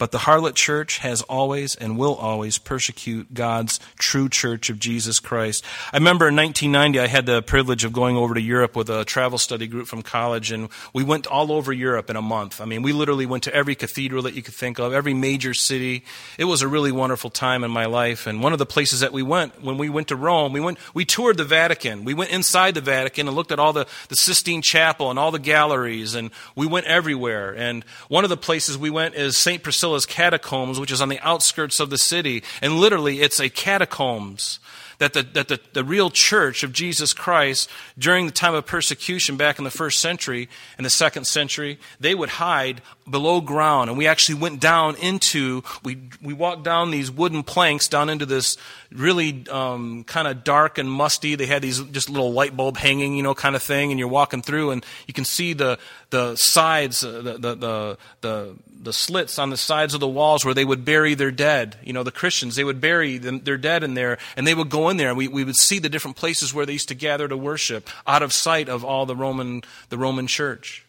But 0.00 0.12
the 0.12 0.18
harlot 0.18 0.54
church 0.54 0.96
has 1.00 1.20
always 1.20 1.76
and 1.76 1.98
will 1.98 2.14
always 2.14 2.56
persecute 2.56 3.34
God's 3.34 3.78
true 3.98 4.30
church 4.30 4.70
of 4.70 4.78
Jesus 4.78 5.20
Christ. 5.20 5.62
I 5.92 5.98
remember 5.98 6.26
in 6.28 6.36
1990, 6.36 6.98
I 6.98 7.06
had 7.06 7.26
the 7.26 7.42
privilege 7.42 7.84
of 7.84 7.92
going 7.92 8.16
over 8.16 8.32
to 8.32 8.40
Europe 8.40 8.74
with 8.74 8.88
a 8.88 9.04
travel 9.04 9.36
study 9.36 9.66
group 9.66 9.86
from 9.86 10.00
college, 10.00 10.52
and 10.52 10.70
we 10.94 11.04
went 11.04 11.26
all 11.26 11.52
over 11.52 11.70
Europe 11.70 12.08
in 12.08 12.16
a 12.16 12.22
month. 12.22 12.62
I 12.62 12.64
mean, 12.64 12.80
we 12.80 12.94
literally 12.94 13.26
went 13.26 13.42
to 13.42 13.54
every 13.54 13.74
cathedral 13.74 14.22
that 14.22 14.32
you 14.32 14.42
could 14.42 14.54
think 14.54 14.78
of, 14.78 14.94
every 14.94 15.12
major 15.12 15.52
city. 15.52 16.02
It 16.38 16.46
was 16.46 16.62
a 16.62 16.68
really 16.68 16.92
wonderful 16.92 17.28
time 17.28 17.62
in 17.62 17.70
my 17.70 17.84
life. 17.84 18.26
And 18.26 18.42
one 18.42 18.54
of 18.54 18.58
the 18.58 18.64
places 18.64 19.00
that 19.00 19.12
we 19.12 19.22
went, 19.22 19.62
when 19.62 19.76
we 19.76 19.90
went 19.90 20.08
to 20.08 20.16
Rome, 20.16 20.54
we 20.54 20.60
went, 20.60 20.78
we 20.94 21.04
toured 21.04 21.36
the 21.36 21.44
Vatican. 21.44 22.06
We 22.06 22.14
went 22.14 22.30
inside 22.30 22.72
the 22.72 22.80
Vatican 22.80 23.28
and 23.28 23.36
looked 23.36 23.52
at 23.52 23.58
all 23.58 23.74
the, 23.74 23.86
the 24.08 24.16
Sistine 24.16 24.62
Chapel 24.62 25.10
and 25.10 25.18
all 25.18 25.30
the 25.30 25.38
galleries, 25.38 26.14
and 26.14 26.30
we 26.56 26.66
went 26.66 26.86
everywhere. 26.86 27.54
And 27.54 27.84
one 28.08 28.24
of 28.24 28.30
the 28.30 28.38
places 28.38 28.78
we 28.78 28.88
went 28.88 29.14
is 29.14 29.36
St. 29.36 29.62
Priscilla 29.62 29.89
Priscilla's 29.90 30.06
catacombs, 30.06 30.78
which 30.78 30.92
is 30.92 31.00
on 31.00 31.08
the 31.08 31.18
outskirts 31.20 31.80
of 31.80 31.90
the 31.90 31.98
city. 31.98 32.44
And 32.62 32.78
literally, 32.78 33.22
it's 33.22 33.40
a 33.40 33.48
catacombs 33.48 34.60
that 34.98 35.14
the, 35.14 35.22
that 35.22 35.48
the, 35.48 35.58
the 35.72 35.82
real 35.82 36.10
church 36.10 36.62
of 36.62 36.72
Jesus 36.72 37.12
Christ 37.12 37.68
during 37.98 38.26
the 38.26 38.32
time 38.32 38.54
of 38.54 38.66
persecution 38.66 39.36
back 39.36 39.58
in 39.58 39.64
the 39.64 39.70
first 39.70 39.98
century 39.98 40.48
and 40.76 40.86
the 40.86 40.90
second 40.90 41.26
century, 41.26 41.80
they 41.98 42.14
would 42.14 42.28
hide 42.28 42.82
below 43.10 43.40
ground. 43.40 43.90
And 43.90 43.98
we 43.98 44.06
actually 44.06 44.36
went 44.36 44.60
down 44.60 44.96
into, 44.96 45.62
we, 45.82 45.98
we 46.22 46.32
walked 46.32 46.62
down 46.62 46.90
these 46.90 47.10
wooden 47.10 47.42
planks 47.42 47.88
down 47.88 48.08
into 48.08 48.26
this 48.26 48.56
really 48.92 49.46
um, 49.50 50.04
kind 50.04 50.28
of 50.28 50.44
dark 50.44 50.78
and 50.78 50.90
musty. 50.90 51.34
They 51.34 51.46
had 51.46 51.62
these 51.62 51.80
just 51.80 52.08
little 52.08 52.32
light 52.32 52.56
bulb 52.56 52.76
hanging, 52.76 53.16
you 53.16 53.22
know, 53.22 53.34
kind 53.34 53.56
of 53.56 53.62
thing. 53.62 53.90
And 53.90 53.98
you're 53.98 54.08
walking 54.08 54.42
through 54.42 54.70
and 54.70 54.84
you 55.06 55.14
can 55.14 55.24
see 55.24 55.52
the, 55.52 55.78
the 56.10 56.36
sides, 56.36 57.04
uh, 57.04 57.22
the, 57.22 57.32
the, 57.32 57.54
the, 57.54 57.98
the, 58.20 58.56
the 58.82 58.92
slits 58.92 59.38
on 59.38 59.50
the 59.50 59.56
sides 59.56 59.94
of 59.94 60.00
the 60.00 60.08
walls 60.08 60.44
where 60.44 60.54
they 60.54 60.64
would 60.64 60.84
bury 60.84 61.14
their 61.14 61.30
dead. 61.30 61.76
You 61.84 61.92
know, 61.92 62.02
the 62.02 62.10
Christians, 62.10 62.56
they 62.56 62.64
would 62.64 62.80
bury 62.80 63.18
them, 63.18 63.40
their 63.40 63.58
dead 63.58 63.84
in 63.84 63.94
there, 63.94 64.18
and 64.36 64.46
they 64.46 64.54
would 64.54 64.70
go 64.70 64.88
in 64.88 64.96
there, 64.96 65.10
and 65.10 65.18
we, 65.18 65.28
we 65.28 65.44
would 65.44 65.56
see 65.56 65.78
the 65.78 65.88
different 65.88 66.16
places 66.16 66.54
where 66.54 66.64
they 66.64 66.72
used 66.72 66.88
to 66.88 66.94
gather 66.94 67.28
to 67.28 67.36
worship, 67.36 67.90
out 68.06 68.22
of 68.22 68.32
sight 68.32 68.68
of 68.68 68.84
all 68.84 69.04
the 69.06 69.16
Roman, 69.16 69.62
the 69.90 69.98
Roman 69.98 70.26
church, 70.26 70.86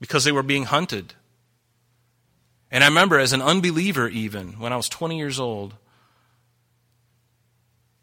because 0.00 0.24
they 0.24 0.32
were 0.32 0.44
being 0.44 0.64
hunted. 0.64 1.14
And 2.70 2.84
I 2.84 2.88
remember 2.88 3.18
as 3.18 3.32
an 3.32 3.42
unbeliever, 3.42 4.08
even 4.08 4.58
when 4.58 4.72
I 4.72 4.76
was 4.76 4.88
20 4.88 5.16
years 5.16 5.40
old, 5.40 5.74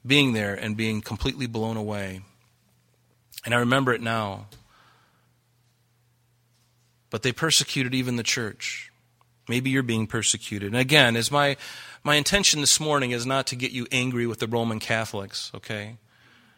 being 0.06 0.34
there 0.34 0.56
and 0.56 0.76
being 0.76 1.02
completely 1.02 1.48
blown 1.48 1.78
away. 1.78 2.22
And 3.44 3.54
I 3.54 3.58
remember 3.58 3.94
it 3.94 4.02
now. 4.02 4.48
But 7.10 7.22
they 7.22 7.32
persecuted 7.32 7.94
even 7.94 8.16
the 8.16 8.24
church. 8.24 8.92
Maybe 9.48 9.70
you're 9.70 9.84
being 9.84 10.08
persecuted. 10.08 10.72
And 10.72 10.82
again, 10.82 11.16
is 11.16 11.32
my 11.32 11.56
my 12.04 12.16
intention 12.16 12.62
this 12.62 12.80
morning 12.80 13.12
is 13.12 13.26
not 13.26 13.48
to 13.48 13.56
get 13.56 13.72
you 13.72 13.88
angry 13.92 14.28
with 14.28 14.40
the 14.40 14.48
Roman 14.48 14.80
Catholics, 14.80 15.52
okay? 15.56 15.98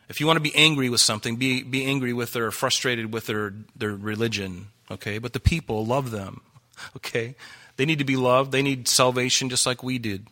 If 0.10 0.20
you 0.20 0.28
want 0.28 0.38
to 0.38 0.42
be 0.42 0.56
angry 0.56 0.90
with 0.90 1.02
something, 1.02 1.36
be 1.36 1.64
be 1.64 1.86
angry 1.86 2.14
with 2.14 2.36
or 2.36 2.52
frustrated 2.52 3.14
with 3.14 3.28
their 3.28 3.54
their 3.76 3.94
religion, 3.96 4.68
okay? 4.90 5.18
But 5.18 5.34
the 5.34 5.40
people 5.42 5.86
love 5.86 6.12
them. 6.12 6.42
Okay? 6.96 7.36
They 7.78 7.86
need 7.86 8.00
to 8.00 8.06
be 8.06 8.18
loved. 8.18 8.52
They 8.52 8.62
need 8.62 8.88
salvation 8.88 9.50
just 9.50 9.66
like 9.66 9.84
we 9.84 9.98
did. 9.98 10.28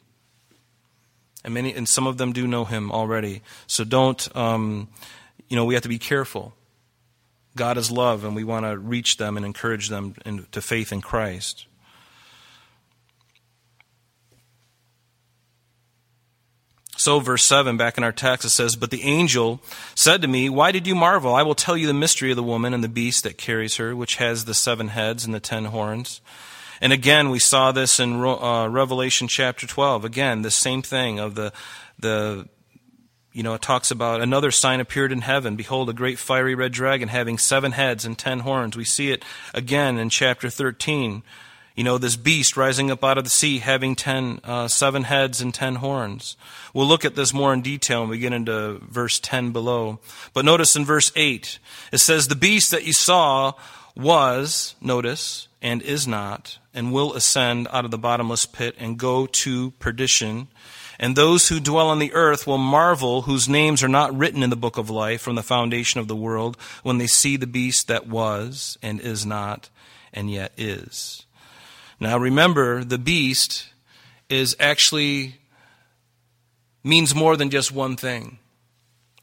And 1.43 1.53
many 1.53 1.73
and 1.73 1.87
some 1.87 2.07
of 2.07 2.17
them 2.17 2.33
do 2.33 2.47
know 2.47 2.65
him 2.65 2.91
already. 2.91 3.41
So 3.67 3.83
don't 3.83 4.35
um, 4.35 4.89
you 5.49 5.55
know, 5.55 5.65
we 5.65 5.73
have 5.73 5.83
to 5.83 5.89
be 5.89 5.99
careful. 5.99 6.53
God 7.55 7.77
is 7.77 7.89
love, 7.89 8.23
and 8.23 8.35
we 8.35 8.43
want 8.43 8.65
to 8.65 8.77
reach 8.77 9.17
them 9.17 9.37
and 9.37 9.45
encourage 9.45 9.89
them 9.89 10.15
in, 10.25 10.45
to 10.51 10.61
faith 10.61 10.91
in 10.91 11.01
Christ. 11.01 11.67
So, 16.97 17.19
verse 17.19 17.43
7, 17.43 17.77
back 17.77 17.97
in 17.97 18.03
our 18.03 18.11
text, 18.11 18.45
it 18.45 18.49
says, 18.49 18.75
But 18.75 18.89
the 18.89 19.03
angel 19.03 19.61
said 19.93 20.21
to 20.21 20.27
me, 20.27 20.49
Why 20.49 20.71
did 20.71 20.87
you 20.87 20.95
marvel? 20.95 21.35
I 21.35 21.43
will 21.43 21.55
tell 21.55 21.77
you 21.77 21.87
the 21.87 21.93
mystery 21.93 22.31
of 22.31 22.35
the 22.35 22.43
woman 22.43 22.73
and 22.73 22.83
the 22.83 22.89
beast 22.89 23.23
that 23.23 23.37
carries 23.37 23.77
her, 23.77 23.95
which 23.95 24.15
has 24.15 24.45
the 24.45 24.53
seven 24.53 24.89
heads 24.89 25.23
and 25.23 25.33
the 25.33 25.39
ten 25.39 25.65
horns. 25.65 26.19
And 26.81 26.93
again, 26.93 27.29
we 27.29 27.39
saw 27.39 27.71
this 27.71 27.99
in 27.99 28.13
uh, 28.23 28.67
Revelation 28.67 29.27
chapter 29.27 29.67
12. 29.67 30.05
Again, 30.05 30.41
the 30.41 30.51
same 30.51 30.81
thing 30.81 31.19
of 31.19 31.35
the, 31.35 31.53
the, 31.99 32.47
you 33.31 33.43
know, 33.43 33.53
it 33.53 33.61
talks 33.61 33.91
about 33.91 34.21
another 34.21 34.51
sign 34.51 34.79
appeared 34.79 35.11
in 35.11 35.21
heaven. 35.21 35.55
Behold, 35.55 35.89
a 35.89 35.93
great 35.93 36.19
fiery 36.19 36.55
red 36.55 36.71
dragon 36.71 37.09
having 37.09 37.37
seven 37.37 37.71
heads 37.71 38.05
and 38.05 38.17
ten 38.17 38.39
horns. 38.39 38.75
We 38.75 38.85
see 38.85 39.11
it 39.11 39.23
again 39.53 39.97
in 39.97 40.09
chapter 40.09 40.49
13 40.49 41.23
you 41.75 41.83
know, 41.83 41.97
this 41.97 42.15
beast 42.15 42.55
rising 42.55 42.89
up 42.89 43.03
out 43.03 43.17
of 43.17 43.25
the 43.25 43.29
sea 43.29 43.59
having 43.59 43.95
ten, 43.95 44.39
uh, 44.43 44.67
seven 44.67 45.03
heads 45.03 45.41
and 45.41 45.53
ten 45.53 45.75
horns. 45.75 46.37
We'll 46.73 46.87
look 46.87 47.03
at 47.03 47.15
this 47.15 47.33
more 47.33 47.53
in 47.53 47.61
detail 47.61 48.01
when 48.01 48.09
we 48.09 48.17
get 48.17 48.33
into 48.33 48.79
verse 48.89 49.19
10 49.19 49.51
below. 49.51 49.99
But 50.33 50.45
notice 50.45 50.75
in 50.75 50.85
verse 50.85 51.11
8, 51.15 51.59
it 51.91 51.97
says, 51.97 52.27
The 52.27 52.35
beast 52.35 52.71
that 52.71 52.85
you 52.85 52.93
saw 52.93 53.53
was, 53.95 54.75
notice, 54.81 55.47
and 55.61 55.81
is 55.81 56.07
not, 56.07 56.59
and 56.75 56.93
will 56.93 57.13
ascend 57.13 57.67
out 57.71 57.85
of 57.85 57.91
the 57.91 57.97
bottomless 57.97 58.45
pit 58.45 58.75
and 58.77 58.99
go 58.99 59.25
to 59.25 59.71
perdition. 59.71 60.47
And 60.99 61.15
those 61.15 61.49
who 61.49 61.59
dwell 61.59 61.89
on 61.89 61.99
the 61.99 62.13
earth 62.13 62.45
will 62.45 62.57
marvel, 62.57 63.23
whose 63.23 63.49
names 63.49 63.83
are 63.83 63.89
not 63.89 64.15
written 64.15 64.43
in 64.43 64.49
the 64.49 64.55
book 64.55 64.77
of 64.77 64.89
life 64.89 65.21
from 65.21 65.35
the 65.35 65.43
foundation 65.43 65.99
of 65.99 66.07
the 66.07 66.15
world, 66.15 66.57
when 66.83 66.97
they 66.97 67.07
see 67.07 67.37
the 67.37 67.47
beast 67.47 67.87
that 67.87 68.07
was, 68.07 68.77
and 68.81 69.01
is 69.01 69.25
not, 69.25 69.69
and 70.13 70.29
yet 70.29 70.53
is. 70.57 71.25
Now 71.99 72.17
remember, 72.17 72.83
the 72.83 72.97
beast 72.97 73.69
is 74.29 74.55
actually 74.59 75.35
means 76.83 77.15
more 77.15 77.35
than 77.35 77.49
just 77.49 77.71
one 77.71 77.95
thing. 77.95 78.39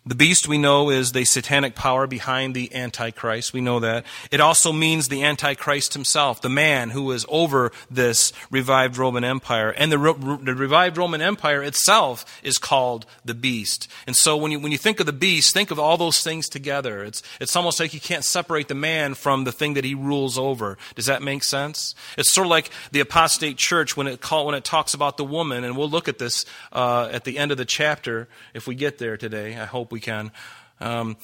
The 0.05 0.17
beast 0.17 0.49
we 0.49 0.59
know 0.59 0.91
is 0.91 1.13
the 1.13 1.25
satanic 1.25 1.77
power 1.77 2.09
behind 2.09 2.57
the 2.57 2.75
Antichrist. 2.75 3.53
We 3.53 3.61
know 3.61 3.79
that. 3.79 4.05
It 4.33 4.41
also 4.41 4.73
means 4.73 5.07
the 5.07 5.23
Antichrist 5.23 5.95
himself, 5.95 6.41
the 6.41 6.49
man 6.49 6.91
who 6.91 7.13
is 7.13 7.25
over 7.29 7.71
this 7.89 8.33
revived 8.51 8.99
Roman 8.99 9.23
Empire. 9.23 9.71
And 9.71 9.93
the, 9.93 9.99
the 10.43 10.57
revived 10.57 10.99
Roman 10.99 11.23
Empire 11.23 11.63
itself 11.63 12.25
is 12.43 12.59
called 12.59 13.07
the 13.25 13.35
beast. 13.35 13.87
And 14.05 14.17
so 14.17 14.37
when 14.37 14.51
you, 14.51 14.59
when 14.59 14.73
you 14.73 14.79
think 14.79 14.99
of 14.99 15.07
the 15.07 15.13
beast, 15.13 15.55
think 15.55 15.71
of 15.71 15.79
all 15.79 15.97
those 15.97 16.21
things 16.21 16.49
together. 16.49 17.05
It's, 17.05 17.23
it's 17.41 17.55
almost 17.55 17.79
like 17.79 17.95
you 17.95 18.01
can't 18.01 18.25
separate 18.25 18.67
the 18.67 18.75
man 18.75 19.15
from 19.15 19.45
the 19.45 19.53
thing 19.53 19.75
that 19.75 19.85
he 19.85 19.95
rules 19.95 20.37
over. 20.37 20.79
Does 20.97 21.07
that 21.07 21.23
make 21.23 21.45
sense? 21.45 21.95
It's 22.19 22.29
sort 22.29 22.49
of 22.49 22.51
like 22.51 22.71
the 22.91 22.99
apostate 22.99 23.57
church 23.57 23.97
when 23.97 24.09
it, 24.09 24.21
call, 24.21 24.47
when 24.47 24.57
it 24.57 24.65
talks 24.65 24.95
about 24.95 25.17
the 25.17 25.25
woman, 25.25 25.63
and 25.63 25.77
we'll 25.77 25.89
look 25.89 26.09
at 26.09 26.19
this 26.19 26.45
uh, 26.73 27.09
at 27.13 27.23
the 27.23 27.39
end 27.39 27.53
of 27.53 27.57
the 27.57 27.65
chapter 27.65 28.27
if 28.53 28.67
we 28.67 28.75
get 28.75 28.99
there 28.99 29.17
today. 29.17 29.57
I 29.57 29.65
hope 29.65 29.92
we 29.93 30.01
can. 30.01 30.33
Um, 30.81 31.17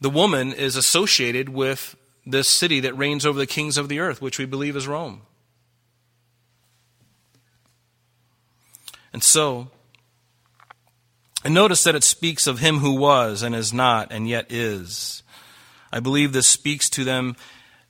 the 0.00 0.10
woman 0.10 0.52
is 0.52 0.76
associated 0.76 1.48
with 1.48 1.96
this 2.26 2.50
city 2.50 2.80
that 2.80 2.98
reigns 2.98 3.24
over 3.24 3.38
the 3.38 3.46
kings 3.46 3.78
of 3.78 3.88
the 3.88 4.00
earth, 4.00 4.20
which 4.20 4.38
we 4.38 4.44
believe 4.44 4.76
is 4.76 4.86
Rome. 4.86 5.22
And 9.12 9.22
so, 9.22 9.68
and 11.42 11.54
notice 11.54 11.84
that 11.84 11.94
it 11.94 12.04
speaks 12.04 12.46
of 12.46 12.58
him 12.58 12.78
who 12.78 12.96
was 12.96 13.42
and 13.42 13.54
is 13.54 13.72
not 13.72 14.08
and 14.10 14.28
yet 14.28 14.52
is. 14.52 15.22
I 15.92 16.00
believe 16.00 16.32
this 16.32 16.48
speaks 16.48 16.90
to 16.90 17.04
them 17.04 17.36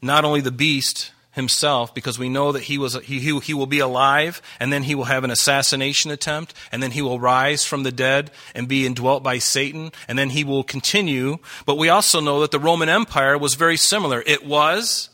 not 0.03 0.25
only 0.25 0.41
the 0.41 0.53
beast, 0.53 1.11
himself 1.37 1.95
because 1.95 2.19
we 2.19 2.31
know 2.31 2.50
that 2.52 2.62
he, 2.62 2.78
was, 2.78 2.95
he, 3.05 3.21
he, 3.21 3.55
will 3.55 3.66
be 3.66 3.78
alive 3.78 4.40
and 4.59 4.73
then 4.73 4.83
he 4.83 4.95
will 4.95 5.05
have 5.05 5.23
an 5.23 5.31
assassination 5.31 6.11
attempt 6.11 6.55
and 6.73 6.83
then 6.83 6.90
he 6.90 7.02
will 7.02 7.21
rise 7.21 7.62
from 7.62 7.83
the 7.83 7.93
dead 7.93 8.31
and 8.55 8.66
be 8.66 8.87
indwelt 8.87 9.23
by 9.23 9.38
Satan 9.38 9.93
and 10.09 10.19
then 10.19 10.31
he 10.31 10.43
will 10.43 10.64
continue. 10.64 11.37
But 11.66 11.76
we 11.76 11.90
also 11.90 12.21
know 12.21 12.40
that 12.40 12.50
the 12.50 12.59
Roman 12.59 12.88
Empire 12.88 13.37
was 13.37 13.55
very 13.55 13.76
similar. 13.76 14.23
It 14.26 14.47
was 14.47 15.11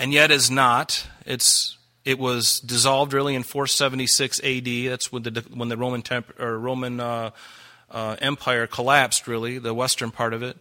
and 0.00 0.12
yet 0.12 0.32
is 0.32 0.50
not. 0.50 1.06
It's, 1.24 1.78
it 2.04 2.18
was 2.18 2.58
dissolved 2.58 3.12
really 3.12 3.36
in 3.36 3.44
476 3.44 4.40
AD. 4.42 4.64
That's 4.64 5.12
when 5.12 5.22
the, 5.22 5.44
when 5.54 5.68
the 5.68 5.76
Roman, 5.76 6.02
temp, 6.02 6.40
or 6.40 6.58
Roman 6.58 6.98
uh, 6.98 7.30
uh, 7.88 8.16
Empire 8.20 8.66
collapsed, 8.66 9.28
really, 9.28 9.58
the 9.58 9.74
western 9.74 10.10
part 10.10 10.34
of 10.34 10.42
it, 10.42 10.58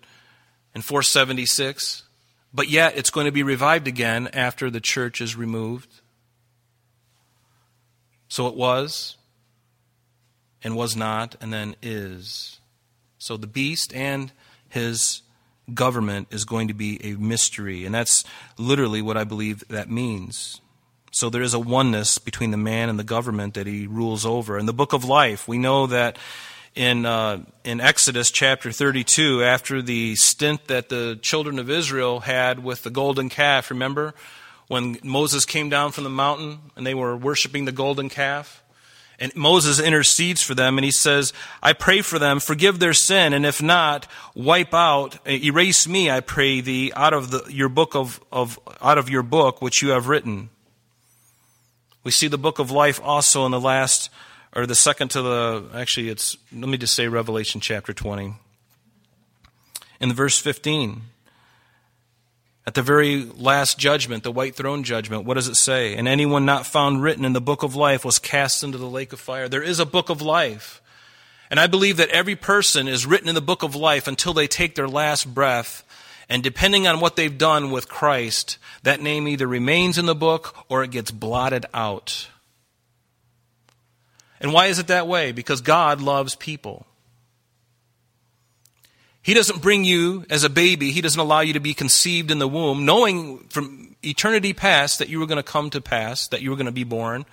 in 0.76 0.84
476. 0.84 2.04
But 2.54 2.70
yet, 2.70 2.98
it's 2.98 3.12
going 3.12 3.26
to 3.26 3.32
be 3.32 3.44
revived 3.44 3.88
again 3.88 4.30
after 4.34 4.70
the 4.70 4.80
church 4.80 5.22
is 5.22 5.36
removed. 5.36 6.02
So 8.28 8.48
it 8.48 8.56
was, 8.56 9.18
and 10.64 10.76
was 10.76 10.96
not, 10.96 11.36
and 11.42 11.54
then 11.54 11.76
is. 11.82 12.60
So 13.18 13.38
the 13.38 13.48
beast 13.48 13.94
and 13.94 14.32
his 14.68 15.22
government 15.74 16.28
is 16.32 16.46
going 16.46 16.68
to 16.70 16.74
be 16.74 17.04
a 17.04 17.16
mystery. 17.16 17.86
And 17.86 17.94
that's 17.94 18.24
literally 18.58 19.02
what 19.02 19.18
I 19.18 19.24
believe 19.24 19.68
that 19.68 19.90
means. 19.90 20.62
So 21.12 21.30
there 21.30 21.42
is 21.42 21.54
a 21.54 21.60
oneness 21.60 22.18
between 22.18 22.52
the 22.52 22.58
man 22.58 22.90
and 22.90 23.00
the 23.00 23.04
government 23.04 23.56
that 23.56 23.68
he 23.68 23.88
rules 23.88 24.26
over. 24.26 24.58
In 24.58 24.66
the 24.66 24.74
book 24.74 24.94
of 24.94 25.04
life, 25.04 25.48
we 25.48 25.58
know 25.58 25.88
that 25.88 26.18
in, 26.76 27.06
uh, 27.06 27.44
in 27.64 27.82
Exodus 27.82 28.32
chapter 28.32 28.72
32, 28.72 29.44
after 29.44 29.82
the 29.82 30.16
stint 30.16 30.68
that 30.68 30.90
the 30.90 31.20
children 31.22 31.60
of 31.60 31.70
Israel 31.70 32.22
had 32.22 32.64
with 32.64 32.84
the 32.84 32.90
golden 32.90 33.30
calf, 33.30 33.70
remember? 33.70 34.14
When 34.68 34.98
Moses 35.04 35.46
came 35.46 35.70
down 35.70 35.92
from 35.92 36.04
the 36.04 36.10
mountain 36.12 36.60
and 36.76 36.86
they 36.86 36.94
were 36.94 37.18
worshiping 37.18 37.66
the 37.66 37.72
golden 37.72 38.08
calf? 38.08 38.64
And 39.20 39.36
Moses 39.36 39.80
intercedes 39.80 40.42
for 40.42 40.56
them 40.56 40.78
and 40.78 40.86
he 40.86 40.92
says, 40.92 41.34
I 41.62 41.74
pray 41.74 42.02
for 42.02 42.20
them, 42.20 42.40
forgive 42.40 42.80
their 42.80 42.94
sin, 42.94 43.34
and 43.34 43.46
if 43.46 43.62
not, 43.62 44.08
wipe 44.34 44.74
out, 44.74 45.20
erase 45.28 45.88
me, 45.88 46.10
I 46.10 46.22
pray 46.22 46.62
thee, 46.62 46.94
out 46.96 47.14
of 47.14 47.32
the, 47.32 47.44
your 47.50 47.68
book 47.68 47.96
of, 47.96 48.24
of, 48.32 48.58
out 48.82 48.98
of 48.98 49.10
your 49.10 49.24
book 49.24 49.62
which 49.62 49.82
you 49.82 49.90
have 49.90 50.08
written. 50.08 50.50
We 52.04 52.12
see 52.12 52.28
the 52.28 52.38
book 52.38 52.60
of 52.60 52.72
life 52.72 53.02
also 53.04 53.46
in 53.46 53.52
the 53.52 53.60
last 53.60 54.10
or 54.56 54.66
the 54.66 54.76
second 54.76 55.10
to 55.10 55.22
the, 55.22 55.70
actually, 55.74 56.10
it's, 56.10 56.38
let 56.52 56.70
me 56.70 56.78
just 56.78 56.94
say 56.94 57.08
Revelation 57.08 57.62
chapter 57.62 57.94
20. 57.94 58.34
In 60.00 60.10
the 60.10 60.16
verse 60.16 60.40
15, 60.40 61.02
at 62.66 62.74
the 62.74 62.82
very 62.82 63.24
last 63.24 63.78
judgment, 63.78 64.24
the 64.24 64.32
white 64.32 64.56
throne 64.56 64.84
judgment, 64.84 65.26
what 65.26 65.36
does 65.36 65.48
it 65.48 65.56
say? 65.56 65.96
And 65.96 66.08
anyone 66.08 66.46
not 66.46 66.66
found 66.66 67.02
written 67.02 67.26
in 67.26 67.34
the 67.34 67.42
book 67.42 67.64
of 67.64 67.76
life 67.76 68.06
was 68.06 68.20
cast 68.20 68.64
into 68.64 68.78
the 68.78 68.86
lake 68.86 69.14
of 69.14 69.20
fire. 69.20 69.50
There 69.50 69.64
is 69.64 69.80
a 69.80 69.86
book 69.86 70.10
of 70.10 70.22
life. 70.22 70.82
And 71.50 71.60
I 71.60 71.68
believe 71.68 71.98
that 71.98 72.10
every 72.10 72.36
person 72.36 72.88
is 72.88 73.08
written 73.08 73.28
in 73.28 73.36
the 73.36 73.42
book 73.42 73.64
of 73.64 73.76
life 73.76 74.08
until 74.08 74.34
they 74.34 74.48
take 74.48 74.76
their 74.76 74.88
last 74.88 75.34
breath. 75.34 75.84
And 76.30 76.44
depending 76.44 76.88
on 76.88 77.00
what 77.00 77.16
they've 77.16 77.36
done 77.36 77.72
with 77.72 77.90
Christ, 77.90 78.60
that 78.84 79.02
name 79.02 79.28
either 79.28 79.48
remains 79.48 79.98
in 79.98 80.06
the 80.06 80.14
book 80.14 80.56
or 80.70 80.84
it 80.84 80.92
gets 80.92 81.10
blotted 81.10 81.66
out. 81.74 82.28
And 84.40 84.54
why 84.54 84.68
is 84.68 84.80
it 84.80 84.88
that 84.88 85.08
way? 85.08 85.32
Because 85.32 85.62
God 85.62 86.02
loves 86.02 86.36
people. 86.36 86.86
He 89.22 89.34
doesn't 89.34 89.62
bring 89.62 89.84
you 89.84 90.26
as 90.30 90.44
a 90.44 90.50
baby, 90.50 90.92
He 90.92 91.02
doesn't 91.02 91.20
allow 91.20 91.42
you 91.42 91.54
to 91.54 91.60
be 91.60 91.74
conceived 91.74 92.32
in 92.32 92.40
the 92.40 92.48
womb, 92.48 92.86
knowing 92.86 93.40
from 93.50 93.96
eternity 94.04 94.54
past 94.54 95.00
that 95.00 95.10
you 95.10 95.20
were 95.20 95.28
going 95.28 95.38
to 95.38 95.44
come 95.44 95.70
to 95.72 95.82
pass, 95.82 96.28
that 96.30 96.42
you 96.42 96.50
were 96.50 96.56
going 96.56 96.66
to 96.66 96.72
be 96.72 96.84
born. 96.84 97.26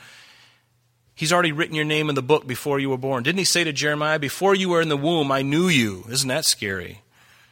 He's 1.15 1.33
already 1.33 1.53
written 1.53 1.75
your 1.75 1.85
name 1.85 2.11
in 2.11 2.15
the 2.15 2.23
book 2.23 2.47
before 2.47 2.79
you 2.79 2.91
were 2.91 2.99
born. 2.99 3.23
Didn't 3.23 3.39
he 3.39 3.45
say 3.45 3.65
to 3.65 3.73
Jeremiah, 3.73 4.19
Before 4.19 4.55
you 4.55 4.69
were 4.69 4.83
in 4.83 4.91
the 4.91 4.97
womb, 4.97 5.33
I 5.33 5.41
knew 5.41 5.69
you? 5.69 6.05
Isn't 6.11 6.29
that 6.29 6.45
scary? 6.45 7.01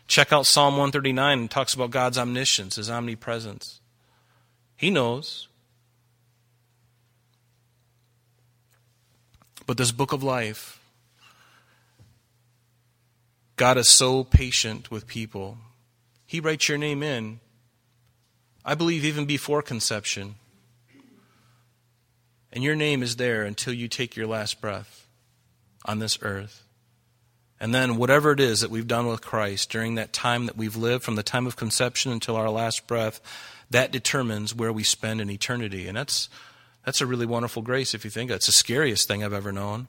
Check 0.06 0.32
out 0.32 0.46
Psalm 0.46 0.74
139 0.74 1.38
and 1.38 1.50
talks 1.50 1.72
about 1.72 1.90
God's 1.90 2.18
omniscience, 2.18 2.76
his 2.76 2.90
omnipresence. 2.90 3.80
He 4.76 4.90
knows. 4.90 5.48
But 9.66 9.76
this 9.76 9.92
book 9.92 10.12
of 10.12 10.22
life, 10.22 10.80
God 13.56 13.78
is 13.78 13.88
so 13.88 14.24
patient 14.24 14.90
with 14.90 15.06
people. 15.06 15.58
He 16.26 16.40
writes 16.40 16.68
your 16.68 16.78
name 16.78 17.02
in, 17.02 17.40
I 18.64 18.74
believe, 18.74 19.04
even 19.04 19.26
before 19.26 19.62
conception. 19.62 20.34
And 22.52 22.62
your 22.62 22.76
name 22.76 23.02
is 23.02 23.16
there 23.16 23.42
until 23.42 23.72
you 23.72 23.88
take 23.88 24.16
your 24.16 24.26
last 24.26 24.60
breath 24.60 25.06
on 25.84 25.98
this 25.98 26.18
earth. 26.22 26.62
And 27.60 27.74
then, 27.74 27.96
whatever 27.96 28.32
it 28.32 28.40
is 28.40 28.60
that 28.60 28.70
we've 28.70 28.86
done 28.86 29.06
with 29.06 29.22
Christ 29.22 29.70
during 29.70 29.94
that 29.94 30.12
time 30.12 30.46
that 30.46 30.56
we've 30.56 30.76
lived, 30.76 31.04
from 31.04 31.14
the 31.14 31.22
time 31.22 31.46
of 31.46 31.56
conception 31.56 32.12
until 32.12 32.36
our 32.36 32.50
last 32.50 32.86
breath, 32.86 33.20
that 33.70 33.92
determines 33.92 34.54
where 34.54 34.72
we 34.72 34.84
spend 34.84 35.20
an 35.20 35.30
eternity. 35.30 35.86
And 35.86 35.96
that's 35.96 36.28
that's 36.84 37.00
a 37.00 37.06
really 37.06 37.26
wonderful 37.26 37.62
grace 37.62 37.94
if 37.94 38.04
you 38.04 38.10
think 38.10 38.30
of 38.30 38.34
it. 38.34 38.36
it's 38.36 38.46
the 38.46 38.52
scariest 38.52 39.08
thing 39.08 39.24
I've 39.24 39.32
ever 39.32 39.52
known. 39.52 39.88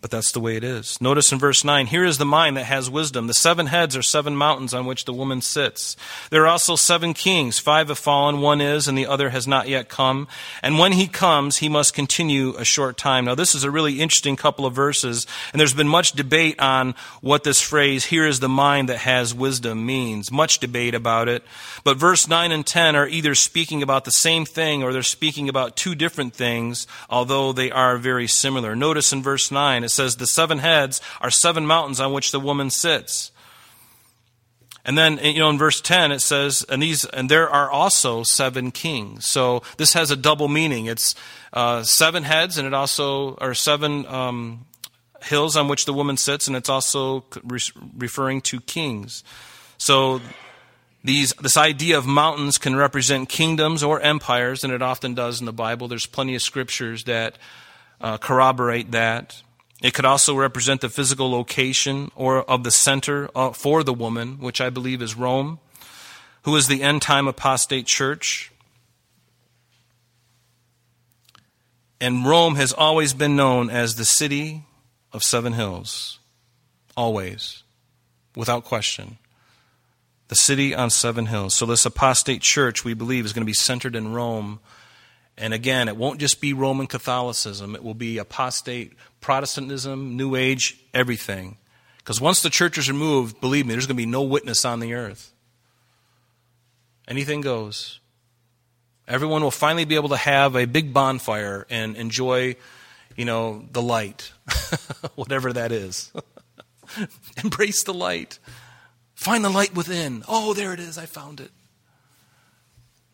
But 0.00 0.12
that's 0.12 0.30
the 0.30 0.38
way 0.38 0.56
it 0.56 0.62
is. 0.62 1.00
Notice 1.00 1.32
in 1.32 1.40
verse 1.40 1.64
9 1.64 1.86
here 1.86 2.04
is 2.04 2.18
the 2.18 2.24
mind 2.24 2.56
that 2.56 2.66
has 2.66 2.88
wisdom. 2.88 3.26
The 3.26 3.34
seven 3.34 3.66
heads 3.66 3.96
are 3.96 4.02
seven 4.02 4.36
mountains 4.36 4.72
on 4.72 4.86
which 4.86 5.06
the 5.06 5.12
woman 5.12 5.40
sits. 5.40 5.96
There 6.30 6.44
are 6.44 6.46
also 6.46 6.76
seven 6.76 7.14
kings. 7.14 7.58
Five 7.58 7.88
have 7.88 7.98
fallen, 7.98 8.40
one 8.40 8.60
is, 8.60 8.86
and 8.86 8.96
the 8.96 9.08
other 9.08 9.30
has 9.30 9.48
not 9.48 9.66
yet 9.66 9.88
come. 9.88 10.28
And 10.62 10.78
when 10.78 10.92
he 10.92 11.08
comes, 11.08 11.56
he 11.56 11.68
must 11.68 11.94
continue 11.94 12.54
a 12.54 12.64
short 12.64 12.96
time. 12.96 13.24
Now, 13.24 13.34
this 13.34 13.56
is 13.56 13.64
a 13.64 13.72
really 13.72 14.00
interesting 14.00 14.36
couple 14.36 14.66
of 14.66 14.72
verses, 14.72 15.26
and 15.52 15.58
there's 15.58 15.74
been 15.74 15.88
much 15.88 16.12
debate 16.12 16.60
on 16.60 16.94
what 17.20 17.42
this 17.42 17.60
phrase, 17.60 18.04
here 18.04 18.26
is 18.26 18.38
the 18.38 18.48
mind 18.48 18.88
that 18.88 18.98
has 18.98 19.34
wisdom, 19.34 19.84
means. 19.84 20.30
Much 20.30 20.60
debate 20.60 20.94
about 20.94 21.26
it. 21.26 21.42
But 21.82 21.96
verse 21.96 22.28
9 22.28 22.52
and 22.52 22.64
10 22.64 22.94
are 22.94 23.08
either 23.08 23.34
speaking 23.34 23.82
about 23.82 24.04
the 24.04 24.12
same 24.12 24.44
thing 24.44 24.84
or 24.84 24.92
they're 24.92 25.02
speaking 25.02 25.48
about 25.48 25.74
two 25.74 25.96
different 25.96 26.34
things, 26.34 26.86
although 27.10 27.52
they 27.52 27.72
are 27.72 27.98
very 27.98 28.28
similar. 28.28 28.76
Notice 28.76 29.12
in 29.12 29.24
verse 29.24 29.50
9, 29.50 29.87
it 29.88 29.90
says, 29.90 30.16
The 30.16 30.26
seven 30.26 30.58
heads 30.58 31.00
are 31.20 31.30
seven 31.30 31.66
mountains 31.66 32.00
on 32.00 32.12
which 32.12 32.30
the 32.30 32.40
woman 32.40 32.70
sits. 32.70 33.32
And 34.84 34.96
then, 34.96 35.18
you 35.22 35.38
know, 35.38 35.50
in 35.50 35.58
verse 35.58 35.82
10, 35.82 36.12
it 36.12 36.20
says, 36.20 36.64
and 36.66 36.82
these, 36.82 37.04
and 37.04 37.28
there 37.28 37.50
are 37.50 37.70
also 37.70 38.22
seven 38.22 38.70
kings. 38.70 39.26
So 39.26 39.62
this 39.76 39.92
has 39.92 40.10
a 40.10 40.16
double 40.16 40.48
meaning. 40.48 40.86
It's 40.86 41.14
uh, 41.52 41.82
seven 41.82 42.22
heads, 42.22 42.56
and 42.56 42.66
it 42.66 42.72
also, 42.72 43.36
are 43.36 43.52
seven 43.52 44.06
um, 44.06 44.64
hills 45.22 45.58
on 45.58 45.68
which 45.68 45.84
the 45.84 45.92
woman 45.92 46.16
sits, 46.16 46.46
and 46.46 46.56
it's 46.56 46.70
also 46.70 47.26
re- 47.44 47.60
referring 47.98 48.40
to 48.42 48.60
kings. 48.60 49.24
So 49.76 50.22
these, 51.04 51.34
this 51.34 51.58
idea 51.58 51.98
of 51.98 52.06
mountains 52.06 52.56
can 52.56 52.74
represent 52.74 53.28
kingdoms 53.28 53.82
or 53.82 54.00
empires, 54.00 54.64
and 54.64 54.72
it 54.72 54.80
often 54.80 55.12
does 55.12 55.40
in 55.40 55.46
the 55.46 55.52
Bible. 55.52 55.88
There's 55.88 56.06
plenty 56.06 56.34
of 56.34 56.40
scriptures 56.40 57.04
that 57.04 57.36
uh, 58.00 58.16
corroborate 58.16 58.92
that. 58.92 59.42
It 59.82 59.94
could 59.94 60.04
also 60.04 60.34
represent 60.34 60.80
the 60.80 60.88
physical 60.88 61.30
location 61.30 62.10
or 62.16 62.42
of 62.50 62.64
the 62.64 62.70
center 62.70 63.30
uh, 63.34 63.52
for 63.52 63.84
the 63.84 63.94
woman, 63.94 64.38
which 64.40 64.60
I 64.60 64.70
believe 64.70 65.00
is 65.00 65.14
Rome, 65.14 65.60
who 66.42 66.56
is 66.56 66.66
the 66.66 66.82
end 66.82 67.02
time 67.02 67.28
apostate 67.28 67.86
church. 67.86 68.50
And 72.00 72.26
Rome 72.26 72.56
has 72.56 72.72
always 72.72 73.14
been 73.14 73.36
known 73.36 73.70
as 73.70 73.96
the 73.96 74.04
city 74.04 74.64
of 75.12 75.22
Seven 75.22 75.52
Hills. 75.52 76.18
Always. 76.96 77.62
Without 78.34 78.64
question. 78.64 79.18
The 80.26 80.34
city 80.34 80.74
on 80.74 80.90
seven 80.90 81.26
hills. 81.26 81.54
So, 81.54 81.64
this 81.64 81.86
apostate 81.86 82.42
church, 82.42 82.84
we 82.84 82.92
believe, 82.92 83.24
is 83.24 83.32
going 83.32 83.42
to 83.42 83.46
be 83.46 83.54
centered 83.54 83.96
in 83.96 84.12
Rome. 84.12 84.60
And 85.38 85.54
again, 85.54 85.86
it 85.86 85.96
won't 85.96 86.18
just 86.18 86.40
be 86.40 86.52
Roman 86.52 86.88
Catholicism, 86.88 87.74
it 87.74 87.84
will 87.84 87.94
be 87.94 88.18
apostate 88.18 88.92
Protestantism, 89.20 90.16
New 90.16 90.34
Age, 90.34 90.78
everything. 90.92 91.56
Because 91.98 92.20
once 92.20 92.42
the 92.42 92.50
church 92.50 92.76
is 92.76 92.90
removed, 92.90 93.40
believe 93.40 93.66
me, 93.66 93.74
there's 93.74 93.86
going 93.86 93.96
to 93.96 94.02
be 94.02 94.06
no 94.06 94.22
witness 94.22 94.64
on 94.64 94.80
the 94.80 94.94
earth. 94.94 95.32
Anything 97.06 97.40
goes. 97.40 98.00
Everyone 99.06 99.42
will 99.42 99.50
finally 99.50 99.84
be 99.84 99.94
able 99.94 100.08
to 100.10 100.16
have 100.16 100.56
a 100.56 100.66
big 100.66 100.92
bonfire 100.92 101.66
and 101.70 101.96
enjoy, 101.96 102.56
you 103.16 103.24
know, 103.24 103.64
the 103.72 103.82
light, 103.82 104.32
whatever 105.14 105.52
that 105.52 105.70
is. 105.70 106.12
Embrace 107.42 107.84
the 107.84 107.94
light. 107.94 108.38
Find 109.14 109.44
the 109.44 109.50
light 109.50 109.74
within. 109.74 110.24
Oh, 110.26 110.54
there 110.54 110.72
it 110.72 110.80
is. 110.80 110.98
I 110.98 111.06
found 111.06 111.40
it. 111.40 111.50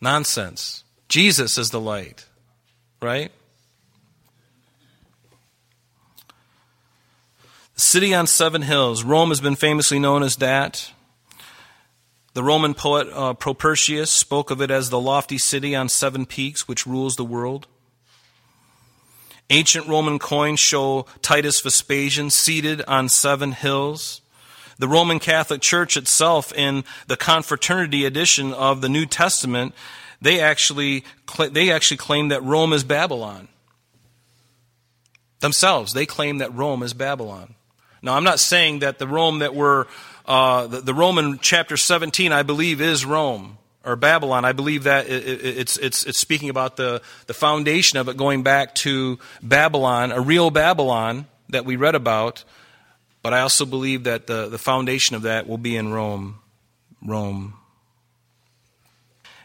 Nonsense. 0.00 0.83
Jesus 1.14 1.58
is 1.58 1.70
the 1.70 1.78
light, 1.78 2.26
right? 3.00 3.30
The 7.76 7.80
city 7.80 8.12
on 8.12 8.26
seven 8.26 8.62
hills. 8.62 9.04
Rome 9.04 9.28
has 9.28 9.40
been 9.40 9.54
famously 9.54 10.00
known 10.00 10.24
as 10.24 10.34
that. 10.38 10.90
The 12.32 12.42
Roman 12.42 12.74
poet 12.74 13.06
uh, 13.12 13.34
Propertius 13.34 14.10
spoke 14.10 14.50
of 14.50 14.60
it 14.60 14.72
as 14.72 14.90
the 14.90 14.98
lofty 14.98 15.38
city 15.38 15.76
on 15.76 15.88
seven 15.88 16.26
peaks 16.26 16.66
which 16.66 16.84
rules 16.84 17.14
the 17.14 17.24
world. 17.24 17.68
Ancient 19.50 19.86
Roman 19.86 20.18
coins 20.18 20.58
show 20.58 21.06
Titus 21.22 21.60
Vespasian 21.60 22.28
seated 22.28 22.82
on 22.88 23.08
seven 23.08 23.52
hills. 23.52 24.20
The 24.80 24.88
Roman 24.88 25.20
Catholic 25.20 25.60
Church 25.60 25.96
itself, 25.96 26.52
in 26.52 26.82
the 27.06 27.16
Confraternity 27.16 28.04
edition 28.04 28.52
of 28.52 28.80
the 28.80 28.88
New 28.88 29.06
Testament, 29.06 29.76
they 30.20 30.40
actually, 30.40 31.04
they 31.50 31.70
actually 31.70 31.96
claim 31.96 32.28
that 32.28 32.42
Rome 32.42 32.72
is 32.72 32.84
Babylon. 32.84 33.48
Themselves, 35.40 35.92
they 35.92 36.06
claim 36.06 36.38
that 36.38 36.54
Rome 36.54 36.82
is 36.82 36.94
Babylon. 36.94 37.54
Now, 38.02 38.14
I'm 38.14 38.24
not 38.24 38.38
saying 38.38 38.80
that 38.80 38.98
the 38.98 39.08
Rome 39.08 39.40
that 39.40 39.54
we're, 39.54 39.86
uh, 40.26 40.66
the, 40.66 40.80
the 40.80 40.94
Roman 40.94 41.38
chapter 41.40 41.76
17, 41.76 42.32
I 42.32 42.42
believe, 42.42 42.80
is 42.80 43.04
Rome 43.04 43.58
or 43.84 43.96
Babylon. 43.96 44.44
I 44.44 44.52
believe 44.52 44.84
that 44.84 45.06
it, 45.06 45.26
it, 45.26 45.58
it's, 45.58 45.76
it's, 45.76 46.04
it's 46.04 46.18
speaking 46.18 46.48
about 46.48 46.76
the, 46.76 47.02
the 47.26 47.34
foundation 47.34 47.98
of 47.98 48.08
it 48.08 48.16
going 48.16 48.42
back 48.42 48.74
to 48.76 49.18
Babylon, 49.42 50.12
a 50.12 50.20
real 50.20 50.50
Babylon 50.50 51.26
that 51.50 51.64
we 51.64 51.76
read 51.76 51.94
about. 51.94 52.44
But 53.22 53.32
I 53.32 53.40
also 53.40 53.64
believe 53.64 54.04
that 54.04 54.26
the, 54.26 54.48
the 54.48 54.58
foundation 54.58 55.16
of 55.16 55.22
that 55.22 55.46
will 55.46 55.58
be 55.58 55.76
in 55.76 55.92
Rome. 55.92 56.40
Rome. 57.02 57.54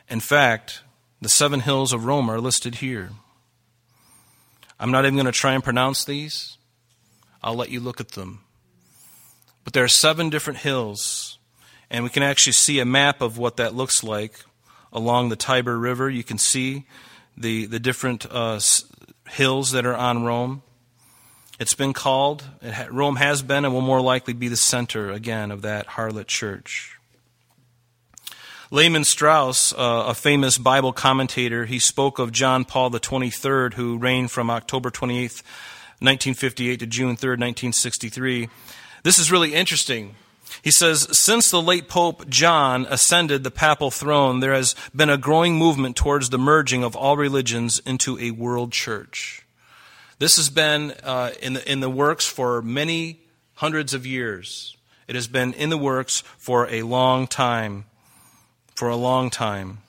In 0.09 0.19
fact, 0.19 0.81
the 1.21 1.29
seven 1.29 1.59
hills 1.59 1.93
of 1.93 2.05
Rome 2.05 2.29
are 2.29 2.39
listed 2.39 2.75
here. 2.75 3.11
I'm 4.79 4.91
not 4.91 5.05
even 5.05 5.15
going 5.15 5.25
to 5.25 5.31
try 5.31 5.53
and 5.53 5.63
pronounce 5.63 6.03
these. 6.03 6.57
I'll 7.43 7.55
let 7.55 7.69
you 7.69 7.79
look 7.79 7.99
at 7.99 8.09
them. 8.11 8.41
But 9.63 9.73
there 9.73 9.83
are 9.83 9.89
seven 9.89 10.29
different 10.29 10.59
hills, 10.59 11.37
and 11.89 12.03
we 12.03 12.09
can 12.09 12.23
actually 12.23 12.53
see 12.53 12.79
a 12.79 12.85
map 12.85 13.21
of 13.21 13.37
what 13.37 13.57
that 13.57 13.75
looks 13.75 14.03
like 14.03 14.43
along 14.91 15.29
the 15.29 15.35
Tiber 15.35 15.77
River. 15.77 16.09
You 16.09 16.23
can 16.23 16.37
see 16.37 16.85
the, 17.37 17.65
the 17.65 17.79
different 17.79 18.25
uh, 18.31 18.59
hills 19.29 19.71
that 19.71 19.85
are 19.85 19.95
on 19.95 20.23
Rome. 20.23 20.63
It's 21.59 21.75
been 21.75 21.93
called, 21.93 22.45
it 22.61 22.73
ha- 22.73 22.87
Rome 22.89 23.17
has 23.17 23.41
been 23.43 23.65
and 23.65 23.73
will 23.73 23.81
more 23.81 24.01
likely 24.01 24.33
be 24.33 24.47
the 24.47 24.55
center 24.55 25.11
again 25.11 25.51
of 25.51 25.61
that 25.61 25.87
harlot 25.87 26.27
church. 26.27 26.98
Lehman 28.71 29.03
Strauss, 29.03 29.73
uh, 29.73 30.03
a 30.07 30.13
famous 30.13 30.59
Bible 30.59 30.93
commentator, 30.93 31.65
he 31.65 31.79
spoke 31.79 32.19
of 32.19 32.31
John 32.31 32.65
Paul 32.65 32.91
23rd, 32.91 33.73
who 33.73 33.97
reigned 33.97 34.29
from 34.29 34.51
October 34.51 34.91
28th, 34.91 35.41
1958 36.01 36.79
to 36.79 36.85
June 36.85 37.15
3rd, 37.15 37.39
1963. 37.39 38.47
This 39.01 39.17
is 39.17 39.31
really 39.31 39.55
interesting. 39.55 40.13
He 40.61 40.69
says, 40.69 41.17
since 41.17 41.49
the 41.49 41.59
late 41.59 41.89
Pope 41.89 42.29
John 42.29 42.85
ascended 42.91 43.43
the 43.43 43.49
papal 43.49 43.89
throne, 43.89 44.39
there 44.39 44.53
has 44.53 44.75
been 44.95 45.09
a 45.09 45.17
growing 45.17 45.55
movement 45.55 45.95
towards 45.95 46.29
the 46.29 46.37
merging 46.37 46.83
of 46.83 46.95
all 46.95 47.17
religions 47.17 47.79
into 47.87 48.19
a 48.19 48.29
world 48.29 48.71
church. 48.71 49.47
This 50.19 50.35
has 50.35 50.51
been 50.51 50.91
uh, 51.03 51.31
in, 51.41 51.53
the, 51.53 51.71
in 51.71 51.79
the 51.79 51.89
works 51.89 52.27
for 52.27 52.61
many 52.61 53.21
hundreds 53.55 53.95
of 53.95 54.05
years. 54.05 54.77
It 55.07 55.15
has 55.15 55.27
been 55.27 55.53
in 55.53 55.71
the 55.71 55.77
works 55.77 56.21
for 56.37 56.67
a 56.69 56.83
long 56.83 57.25
time. 57.25 57.85
For 58.79 58.87
a 58.87 58.95
long 58.95 59.29
time. 59.29 59.79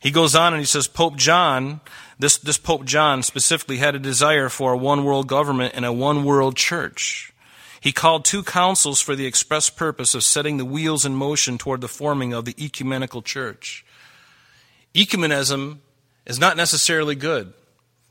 He 0.00 0.10
goes 0.10 0.34
on 0.34 0.52
and 0.52 0.58
he 0.58 0.66
says, 0.66 0.88
Pope 0.88 1.14
John, 1.14 1.80
this, 2.18 2.38
this 2.38 2.58
Pope 2.58 2.86
John 2.86 3.22
specifically 3.22 3.76
had 3.76 3.94
a 3.94 4.00
desire 4.00 4.48
for 4.48 4.72
a 4.72 4.76
one 4.76 5.04
world 5.04 5.28
government 5.28 5.74
and 5.76 5.84
a 5.84 5.92
one 5.92 6.24
world 6.24 6.56
church. 6.56 7.32
He 7.80 7.92
called 7.92 8.24
two 8.24 8.42
councils 8.42 9.00
for 9.00 9.14
the 9.14 9.26
express 9.26 9.70
purpose 9.70 10.12
of 10.12 10.24
setting 10.24 10.56
the 10.56 10.64
wheels 10.64 11.06
in 11.06 11.14
motion 11.14 11.56
toward 11.56 11.82
the 11.82 11.86
forming 11.86 12.32
of 12.32 12.46
the 12.46 12.56
ecumenical 12.58 13.22
church. 13.22 13.86
Ecumenism 14.92 15.78
is 16.26 16.40
not 16.40 16.56
necessarily 16.56 17.14
good 17.14 17.52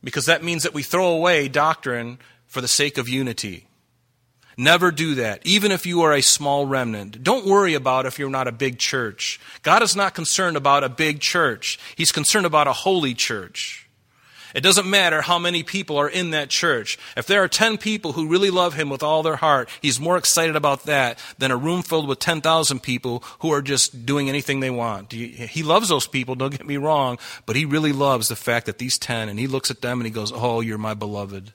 because 0.02 0.28
that 0.28 0.46
means 0.46 0.64
that 0.64 0.74
we 0.74 0.82
throw 0.82 1.10
away 1.10 1.50
doctrine 1.50 2.20
for 2.48 2.62
the 2.62 2.70
sake 2.70 2.98
of 2.98 3.10
unity. 3.10 3.68
Never 4.58 4.92
do 4.92 5.16
that, 5.16 5.42
even 5.46 5.72
if 5.72 5.86
you 5.86 6.02
are 6.02 6.14
a 6.14 6.22
small 6.22 6.66
remnant. 6.66 7.24
Don't 7.24 7.46
worry 7.46 7.74
about 7.74 8.06
if 8.06 8.20
you're 8.20 8.30
not 8.30 8.48
a 8.48 8.52
big 8.52 8.78
church. 8.78 9.40
God 9.64 9.82
is 9.82 9.96
not 9.96 10.14
concerned 10.14 10.58
about 10.58 10.84
a 10.84 10.90
big 10.90 11.20
church. 11.20 11.80
He's 11.96 12.12
concerned 12.12 12.46
about 12.46 12.68
a 12.68 12.74
holy 12.74 13.14
church. 13.14 13.84
It 14.54 14.62
doesn't 14.62 14.88
matter 14.88 15.22
how 15.22 15.40
many 15.40 15.64
people 15.64 15.98
are 15.98 16.08
in 16.08 16.30
that 16.32 16.50
church. 16.50 17.00
If 17.18 17.26
there 17.26 17.44
are 17.44 17.48
10 17.48 17.80
people 17.80 18.14
who 18.14 18.28
really 18.28 18.52
love 18.52 18.76
him 18.76 18.90
with 18.90 19.02
all 19.02 19.24
their 19.24 19.38
heart, 19.38 19.68
he's 19.82 20.00
more 20.00 20.18
excited 20.18 20.56
about 20.56 20.84
that 20.84 21.18
than 21.40 21.50
a 21.50 21.58
room 21.58 21.82
filled 21.82 22.08
with 22.08 22.20
10,000 22.20 22.80
people 22.82 23.24
who 23.40 23.52
are 23.52 23.64
just 23.64 24.06
doing 24.06 24.30
anything 24.30 24.60
they 24.60 24.70
want. 24.70 25.12
He 25.12 25.64
loves 25.64 25.90
those 25.90 26.06
people, 26.06 26.36
don't 26.36 26.52
get 26.52 26.68
me 26.68 26.78
wrong, 26.78 27.18
but 27.48 27.56
he 27.56 27.66
really 27.66 27.94
loves 27.94 28.28
the 28.28 28.36
fact 28.36 28.68
that 28.68 28.78
these 28.78 29.00
10, 29.00 29.28
and 29.28 29.40
he 29.40 29.48
looks 29.48 29.72
at 29.72 29.82
them 29.82 30.00
and 30.00 30.06
he 30.06 30.12
goes, 30.12 30.32
Oh, 30.32 30.62
you're 30.62 30.78
my 30.78 30.94
beloved. 30.94 31.52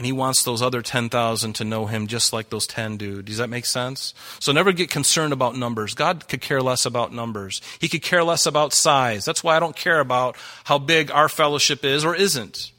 And 0.00 0.06
he 0.06 0.12
wants 0.12 0.44
those 0.44 0.62
other 0.62 0.80
10,000 0.80 1.52
to 1.56 1.62
know 1.62 1.84
him 1.84 2.06
just 2.06 2.32
like 2.32 2.48
those 2.48 2.66
10 2.66 2.96
do. 2.96 3.20
Does 3.20 3.36
that 3.36 3.50
make 3.50 3.66
sense? 3.66 4.14
So 4.38 4.50
never 4.50 4.72
get 4.72 4.88
concerned 4.88 5.34
about 5.34 5.56
numbers. 5.56 5.92
God 5.92 6.26
could 6.26 6.40
care 6.40 6.62
less 6.62 6.86
about 6.86 7.12
numbers. 7.12 7.60
He 7.80 7.86
could 7.86 8.00
care 8.00 8.24
less 8.24 8.46
about 8.46 8.72
size. 8.72 9.26
That's 9.26 9.44
why 9.44 9.58
I 9.58 9.60
don't 9.60 9.76
care 9.76 10.00
about 10.00 10.38
how 10.64 10.78
big 10.78 11.10
our 11.10 11.28
fellowship 11.28 11.84
is 11.84 12.02
or 12.02 12.16
isn't. 12.16 12.72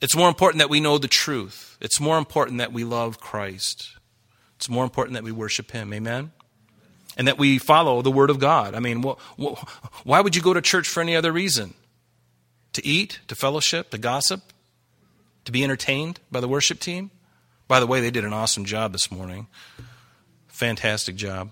It's 0.00 0.14
more 0.14 0.28
important 0.28 0.60
that 0.60 0.70
we 0.70 0.78
know 0.78 0.96
the 0.96 1.08
truth. 1.08 1.76
It's 1.80 1.98
more 1.98 2.16
important 2.16 2.58
that 2.58 2.72
we 2.72 2.84
love 2.84 3.18
Christ. 3.18 3.96
It's 4.58 4.68
more 4.68 4.84
important 4.84 5.14
that 5.14 5.24
we 5.24 5.32
worship 5.32 5.72
him. 5.72 5.92
Amen? 5.92 6.30
And 7.16 7.26
that 7.26 7.36
we 7.36 7.58
follow 7.58 8.00
the 8.00 8.12
Word 8.12 8.30
of 8.30 8.38
God. 8.38 8.76
I 8.76 8.78
mean, 8.78 9.02
wh- 9.02 9.18
wh- 9.42 10.06
why 10.06 10.20
would 10.20 10.36
you 10.36 10.40
go 10.42 10.54
to 10.54 10.62
church 10.62 10.86
for 10.86 11.00
any 11.00 11.16
other 11.16 11.32
reason? 11.32 11.74
To 12.74 12.86
eat? 12.86 13.18
To 13.26 13.34
fellowship? 13.34 13.90
To 13.90 13.98
gossip? 13.98 14.52
To 15.44 15.52
be 15.52 15.64
entertained 15.64 16.20
by 16.30 16.40
the 16.40 16.48
worship 16.48 16.80
team. 16.80 17.10
By 17.68 17.80
the 17.80 17.86
way, 17.86 18.00
they 18.00 18.10
did 18.10 18.24
an 18.24 18.32
awesome 18.32 18.64
job 18.64 18.92
this 18.92 19.10
morning. 19.10 19.46
Fantastic 20.48 21.16
job. 21.16 21.50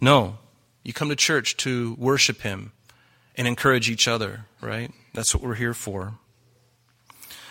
No, 0.00 0.38
you 0.82 0.92
come 0.92 1.08
to 1.08 1.16
church 1.16 1.56
to 1.58 1.94
worship 1.98 2.40
Him 2.40 2.72
and 3.36 3.46
encourage 3.46 3.90
each 3.90 4.08
other, 4.08 4.46
right? 4.60 4.90
That's 5.14 5.34
what 5.34 5.42
we're 5.42 5.54
here 5.54 5.74
for. 5.74 6.14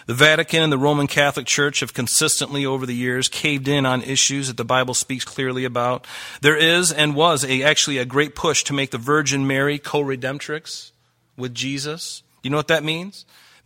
The 0.08 0.14
Vatican 0.14 0.64
and 0.64 0.72
the 0.72 0.78
Roman 0.78 1.08
Catholic 1.08 1.46
Church 1.46 1.82
have 1.82 1.94
consistently 1.94 2.66
over 2.66 2.86
the 2.86 2.96
years 2.96 3.28
caved 3.28 3.68
in 3.68 3.86
on 3.86 4.02
issues 4.02 4.48
that 4.48 4.56
the 4.56 4.64
Bible 4.64 4.94
speaks 4.94 5.26
clearly 5.26 5.66
about. 5.66 6.08
There 6.40 6.56
is 6.56 6.94
and 6.94 7.14
was 7.14 7.44
a, 7.44 7.62
actually 7.62 7.98
a 7.98 8.06
great 8.06 8.34
push 8.34 8.64
to 8.64 8.74
make 8.74 8.92
the 8.92 8.98
Virgin 8.98 9.46
Mary 9.46 9.78
co-redemptrix 9.78 10.92
with 11.36 11.54
Jesus. 11.54 12.24
You 12.42 12.50
know 12.50 12.56
what 12.56 12.70
that 12.70 12.86
means? 12.86 13.26